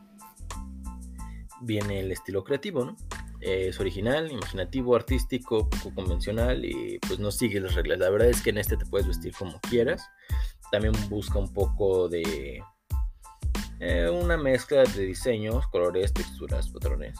viene 1.63 2.01
el 2.01 2.13
estilo 2.13 2.45
creativo, 2.45 2.85
¿no? 2.85 2.97
Es 3.41 3.79
original, 3.79 4.33
imaginativo, 4.33 4.97
artístico, 4.97 5.71
poco 5.71 5.95
convencional 5.95 6.65
y 6.65 6.99
pues 7.07 7.21
no 7.21 7.31
sigue 7.31 7.61
las 7.61 7.75
reglas. 7.75 8.01
La 8.01 8.11
verdad 8.11 8.29
es 8.29 8.43
que 8.43 8.51
en 8.51 8.59
este 8.59 8.77
te 8.77 8.85
puedes 8.87 9.07
vestir 9.07 9.33
como 9.39 9.61
quieras 9.61 10.11
también 10.71 10.93
busca 11.09 11.39
un 11.39 11.53
poco 11.53 12.09
de 12.09 12.63
eh, 13.81 14.09
una 14.11 14.37
mezcla 14.37 14.83
de 14.85 15.07
diseños, 15.07 15.67
colores, 15.69 16.13
texturas, 16.13 16.69
patrones. 16.69 17.17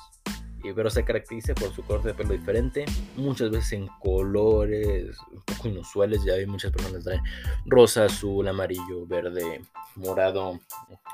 Y, 0.65 0.73
pero 0.73 0.91
se 0.91 1.05
caracteriza 1.05 1.55
por 1.55 1.73
su 1.73 1.85
corte 1.85 2.09
de 2.09 2.15
pelo 2.15 2.33
diferente, 2.33 2.85
muchas 3.17 3.51
veces 3.51 3.75
en 3.75 3.87
colores 4.01 5.17
un 5.31 5.41
poco 5.43 5.69
inusuales. 5.69 6.25
Ya 6.25 6.33
hay 6.33 6.47
muchas 6.47 6.73
personas 6.73 6.99
que 6.99 7.05
traen 7.05 7.23
rosa, 7.67 8.07
azul, 8.07 8.49
amarillo, 8.49 9.07
verde, 9.07 9.63
morado, 9.95 10.59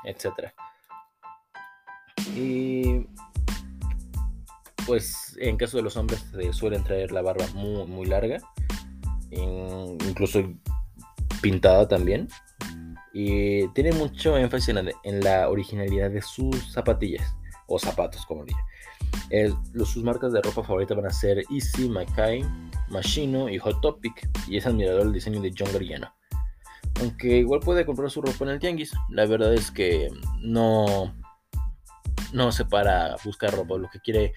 etc. 0.03 0.51
Y 2.35 3.05
pues 4.87 5.35
en 5.39 5.57
caso 5.57 5.77
de 5.77 5.83
los 5.83 5.95
hombres 5.97 6.25
se 6.31 6.53
suelen 6.53 6.83
traer 6.83 7.11
la 7.11 7.21
barba 7.21 7.45
muy, 7.53 7.85
muy 7.85 8.05
larga, 8.07 8.37
incluso 9.29 10.41
pintada 11.45 11.87
también. 11.87 12.27
Y 13.13 13.67
tiene 13.69 13.91
mucho 13.91 14.35
énfasis 14.35 14.75
en 15.03 15.23
la, 15.23 15.47
originalidad 15.47 16.09
de 16.09 16.23
sus 16.23 16.73
zapatillas, 16.73 17.35
o 17.67 17.77
zapatos, 17.77 18.25
como 18.25 18.43
dije. 18.43 19.53
sus 19.85 20.03
marcas 20.03 20.33
de 20.33 20.41
ropa 20.41 20.63
favoritas 20.63 20.97
van 20.97 21.05
a 21.05 21.11
ser 21.11 21.43
Easy, 21.51 21.87
Mackay, 21.87 22.43
Machino 22.89 23.47
y 23.47 23.59
Hot 23.59 23.79
Topic. 23.81 24.27
Y 24.47 24.57
es 24.57 24.65
admirador 24.65 25.03
el 25.03 25.13
diseño 25.13 25.39
de 25.39 25.53
John 25.55 25.71
Garriano. 25.71 26.11
Aunque 26.99 27.37
igual 27.37 27.59
puede 27.59 27.85
comprar 27.85 28.09
su 28.09 28.23
ropa 28.23 28.43
en 28.45 28.49
el 28.49 28.59
tianguis. 28.59 28.91
La 29.09 29.27
verdad 29.27 29.53
es 29.53 29.69
que 29.69 30.09
no, 30.41 31.13
no 32.33 32.51
se 32.51 32.65
para 32.65 33.17
buscar 33.23 33.53
ropa. 33.53 33.77
Lo 33.77 33.89
que 33.89 33.99
quiere 33.99 34.33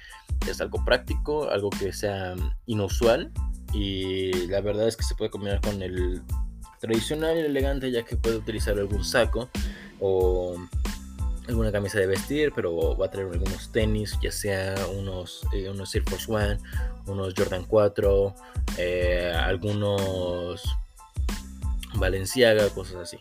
es 0.47 0.61
algo 0.61 0.85
práctico, 0.85 1.49
algo 1.49 1.71
que 1.71 1.91
sea 1.91 2.35
inusual. 2.67 3.33
Y 3.73 4.47
la 4.49 4.61
verdad 4.61 4.87
es 4.87 4.97
que 4.97 5.05
se 5.05 5.15
puede 5.15 5.31
combinar 5.31 5.63
con 5.63 5.83
el 5.83 6.23
tradicional 6.81 7.37
y 7.37 7.41
elegante 7.41 7.91
ya 7.91 8.05
que 8.05 8.17
puede 8.17 8.37
utilizar 8.37 8.79
algún 8.79 9.05
saco 9.05 9.49
o 10.01 10.57
alguna 11.49 11.73
camisa 11.73 11.99
de 11.99 12.07
vestir, 12.07 12.53
pero 12.55 12.97
va 12.97 13.07
a 13.07 13.11
traer 13.11 13.29
algunos 13.33 13.73
tenis, 13.73 14.19
ya 14.23 14.31
sea 14.31 14.75
unos, 14.95 15.43
eh, 15.55 15.69
unos 15.71 15.95
Air 15.95 16.05
Force 16.05 16.31
One, 16.31 16.59
unos 17.07 17.35
Jordan 17.37 17.65
4, 17.65 18.35
eh, 18.77 19.33
algunos 19.35 20.63
Valenciaga, 21.95 22.69
cosas 22.71 22.97
así. 22.97 23.19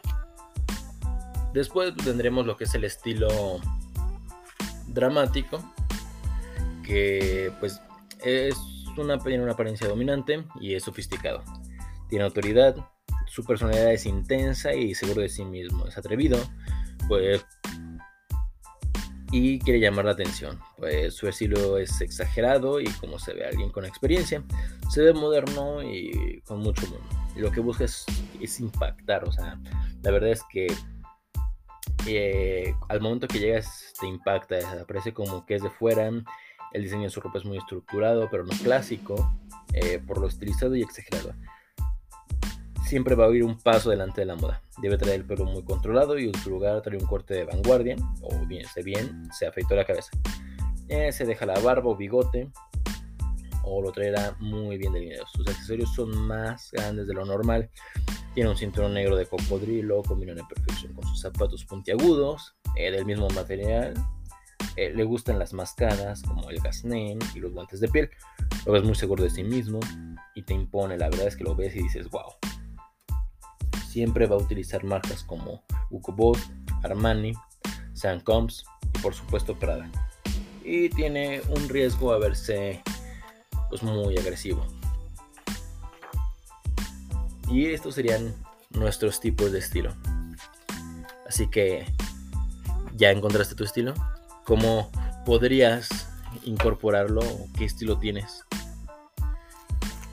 Después 1.54 1.96
tendremos 1.96 2.46
lo 2.46 2.58
que 2.58 2.66
es 2.66 2.76
el 2.76 2.84
estilo 2.84 3.30
dramático, 4.88 5.64
que 6.84 7.52
pues 7.60 7.82
es 8.24 8.56
una, 8.98 9.16
una 9.16 9.52
apariencia 9.52 9.88
dominante 9.88 10.44
y 10.60 10.76
es 10.76 10.84
sofisticado. 10.84 11.44
Tiene 12.10 12.26
autoridad, 12.26 12.76
su 13.28 13.44
personalidad 13.44 13.94
es 13.94 14.06
intensa 14.06 14.74
y 14.74 14.96
seguro 14.96 15.22
de 15.22 15.30
sí 15.30 15.46
mismo. 15.46 15.86
Es 15.86 15.98
atrevido, 15.98 16.40
pues. 17.08 17.46
Y 19.32 19.60
quiere 19.60 19.80
llamar 19.80 20.06
la 20.06 20.12
atención. 20.12 20.60
Pues 20.78 21.14
su 21.14 21.28
estilo 21.28 21.78
es 21.78 22.00
exagerado 22.02 22.80
y 22.80 22.86
como 22.86 23.20
se 23.20 23.34
ve 23.34 23.46
alguien 23.46 23.70
con 23.70 23.86
experiencia, 23.86 24.42
se 24.90 25.02
ve 25.02 25.14
moderno 25.14 25.84
y 25.84 26.42
con 26.48 26.60
mucho 26.60 26.88
mundo. 26.88 27.06
lo 27.36 27.52
que 27.52 27.60
busca 27.60 27.84
es, 27.84 28.06
impactar. 28.60 29.26
O 29.26 29.32
sea, 29.32 29.60
la 30.02 30.12
verdad 30.12 30.32
es 30.32 30.44
que 30.50 30.68
eh, 32.08 32.74
al 32.88 33.02
momento 33.02 33.28
que 33.28 33.40
llegas 33.40 33.94
te 34.00 34.08
impacta, 34.08 34.82
aparece 34.82 35.14
como 35.14 35.46
que 35.46 35.56
es 35.56 35.62
de 35.62 35.70
fuera 35.70 36.08
El 36.08 36.84
diseño 36.84 37.04
de 37.04 37.10
su 37.10 37.20
ropa 37.20 37.40
es 37.40 37.46
muy 37.46 37.58
estructurado, 37.58 38.30
pero 38.32 38.46
no 38.46 38.54
clásico, 38.64 39.36
eh, 39.74 40.00
por 40.08 40.20
lo 40.20 40.28
estilizado 40.28 40.74
y 40.76 40.84
exagerado. 40.84 41.34
Siempre 42.88 43.16
va 43.16 43.26
a 43.26 43.36
ir 43.36 43.44
un 43.44 43.58
paso 43.58 43.90
delante 43.90 44.22
de 44.22 44.28
la 44.28 44.38
moda. 44.38 44.62
Debe 44.82 44.98
traer 44.98 45.18
el 45.18 45.26
pelo 45.26 45.44
muy 45.44 45.62
controlado 45.62 46.18
y 46.18 46.28
en 46.28 46.36
su 46.36 46.50
lugar 46.50 46.82
trae 46.82 46.98
un 46.98 47.06
corte 47.06 47.34
de 47.34 47.44
vanguardia, 47.44 47.98
o 48.22 48.46
bien, 48.46 48.66
se 48.66 48.82
bien, 48.82 49.30
se 49.38 49.46
afeitó 49.46 49.76
la 49.76 49.84
cabeza. 49.84 50.10
Eh, 50.88 51.12
se 51.12 51.26
deja 51.26 51.46
la 51.46 51.60
barba 51.60 51.90
o 51.90 51.98
bigote, 51.98 52.50
o 53.64 53.82
lo 53.82 53.92
traerá 53.92 54.38
muy 54.40 54.78
bien 54.78 54.94
delineado. 54.94 55.26
Sus 55.28 55.46
accesorios 55.50 55.94
son 55.94 56.18
más 56.18 56.70
grandes 56.72 57.08
de 57.08 57.14
lo 57.14 57.26
normal. 57.26 57.70
Tiene 58.34 58.52
un 58.52 58.56
cinturón 58.56 58.94
negro 58.94 59.18
de 59.18 59.26
cocodrilo, 59.26 60.02
combina 60.04 60.32
en 60.32 60.48
perfección 60.48 60.94
con 60.94 61.04
sus 61.10 61.20
zapatos 61.20 61.66
puntiagudos, 61.66 62.56
eh, 62.78 62.90
del 62.90 63.06
mismo 63.06 63.28
material. 63.32 63.96
Eh, 64.78 64.94
le 64.96 65.04
gustan 65.04 65.40
las 65.40 65.52
máscaras 65.52 66.24
como 66.24 66.50
el 66.50 66.62
gasnén 66.62 67.20
y 67.36 67.40
los 67.42 67.52
guantes 67.52 67.82
de 67.82 67.90
piel. 67.90 68.10
Lo 68.66 68.72
ves 68.72 68.84
muy 68.84 68.96
seguro 68.96 69.26
de 69.26 69.30
sí 69.30 69.44
mismo 69.44 69.82
y 70.36 70.44
te 70.44 70.54
impone. 70.54 70.98
La 70.98 71.10
verdad 71.10 71.28
es 71.28 71.36
que 71.36 71.44
lo 71.44 71.54
ves 71.54 71.76
y 71.76 71.84
dices, 71.84 72.10
wow. 72.10 72.32
Siempre 73.98 74.28
va 74.28 74.36
a 74.36 74.40
utilizar 74.40 74.84
marcas 74.84 75.24
como 75.24 75.64
Hugo 75.90 76.38
Armani, 76.84 77.34
Sam 77.94 78.20
Combs 78.20 78.64
y 78.94 79.00
por 79.00 79.16
supuesto 79.16 79.58
Prada. 79.58 79.90
Y 80.64 80.90
tiene 80.90 81.42
un 81.50 81.68
riesgo 81.68 82.14
a 82.14 82.20
verse 82.20 82.84
pues 83.70 83.82
muy 83.82 84.16
agresivo. 84.16 84.64
Y 87.50 87.66
estos 87.70 87.96
serían 87.96 88.36
nuestros 88.70 89.20
tipos 89.20 89.52
de 89.52 89.58
estilo. 89.58 89.96
Así 91.28 91.50
que, 91.50 91.92
¿ya 92.98 93.10
encontraste 93.10 93.56
tu 93.56 93.64
estilo? 93.64 93.96
¿Cómo 94.46 94.92
podrías 95.26 95.90
incorporarlo? 96.44 97.22
¿Qué 97.58 97.66
estilo 97.66 97.98
tienes? 97.98 98.46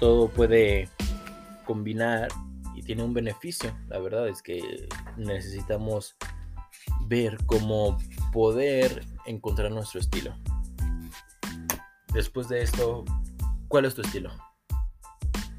Todo 0.00 0.28
puede 0.28 0.88
combinar 1.66 2.28
tiene 2.84 3.02
un 3.02 3.14
beneficio. 3.14 3.76
La 3.88 3.98
verdad 3.98 4.28
es 4.28 4.42
que 4.42 4.88
necesitamos 5.16 6.16
ver 7.06 7.38
cómo 7.46 7.98
poder 8.32 9.04
encontrar 9.26 9.70
nuestro 9.70 10.00
estilo. 10.00 10.34
Después 12.12 12.48
de 12.48 12.62
esto, 12.62 13.04
¿Cuál 13.74 13.86
es 13.86 13.94
tu 13.96 14.02
estilo? 14.02 14.30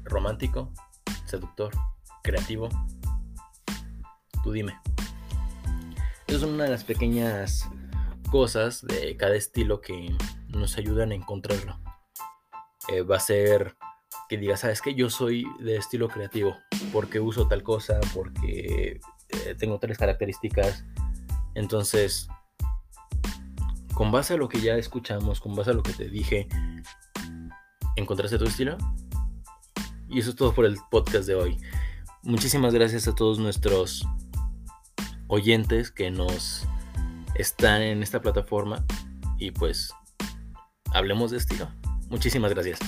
¿Romántico? 0.04 0.72
¿Seductor? 1.26 1.70
¿Creativo? 2.22 2.70
Tú 4.42 4.52
dime. 4.52 4.80
Es 6.26 6.42
una 6.42 6.64
de 6.64 6.70
las 6.70 6.82
pequeñas 6.82 7.68
cosas 8.30 8.80
de 8.86 9.18
cada 9.18 9.36
estilo 9.36 9.82
que 9.82 10.16
nos 10.48 10.78
ayudan 10.78 11.12
a 11.12 11.14
encontrarlo. 11.14 11.78
Eh, 12.88 13.02
va 13.02 13.16
a 13.16 13.20
ser 13.20 13.76
que 14.28 14.38
digas, 14.38 14.60
sabes 14.60 14.80
que 14.80 14.94
yo 14.94 15.10
soy 15.10 15.46
de 15.60 15.76
estilo 15.76 16.08
creativo, 16.08 16.56
porque 16.92 17.20
uso 17.20 17.48
tal 17.48 17.62
cosa, 17.62 18.00
porque 18.14 19.00
eh, 19.28 19.54
tengo 19.58 19.78
tales 19.78 19.98
características. 19.98 20.84
Entonces, 21.54 22.28
con 23.94 24.10
base 24.10 24.34
a 24.34 24.36
lo 24.36 24.48
que 24.48 24.60
ya 24.60 24.76
escuchamos, 24.76 25.40
con 25.40 25.54
base 25.54 25.70
a 25.70 25.74
lo 25.74 25.82
que 25.82 25.92
te 25.92 26.08
dije, 26.08 26.48
¿Encontraste 27.96 28.38
tu 28.38 28.44
estilo? 28.44 28.76
Y 30.08 30.20
eso 30.20 30.30
es 30.30 30.36
todo 30.36 30.54
por 30.54 30.66
el 30.66 30.76
podcast 30.90 31.26
de 31.26 31.34
hoy. 31.34 31.56
Muchísimas 32.22 32.74
gracias 32.74 33.08
a 33.08 33.14
todos 33.14 33.38
nuestros 33.38 34.06
oyentes 35.28 35.90
que 35.90 36.10
nos 36.10 36.66
están 37.34 37.80
en 37.80 38.02
esta 38.02 38.20
plataforma 38.20 38.84
y 39.38 39.50
pues 39.50 39.92
hablemos 40.92 41.30
de 41.30 41.38
estilo. 41.38 41.68
Muchísimas 42.10 42.52
gracias. 42.52 42.78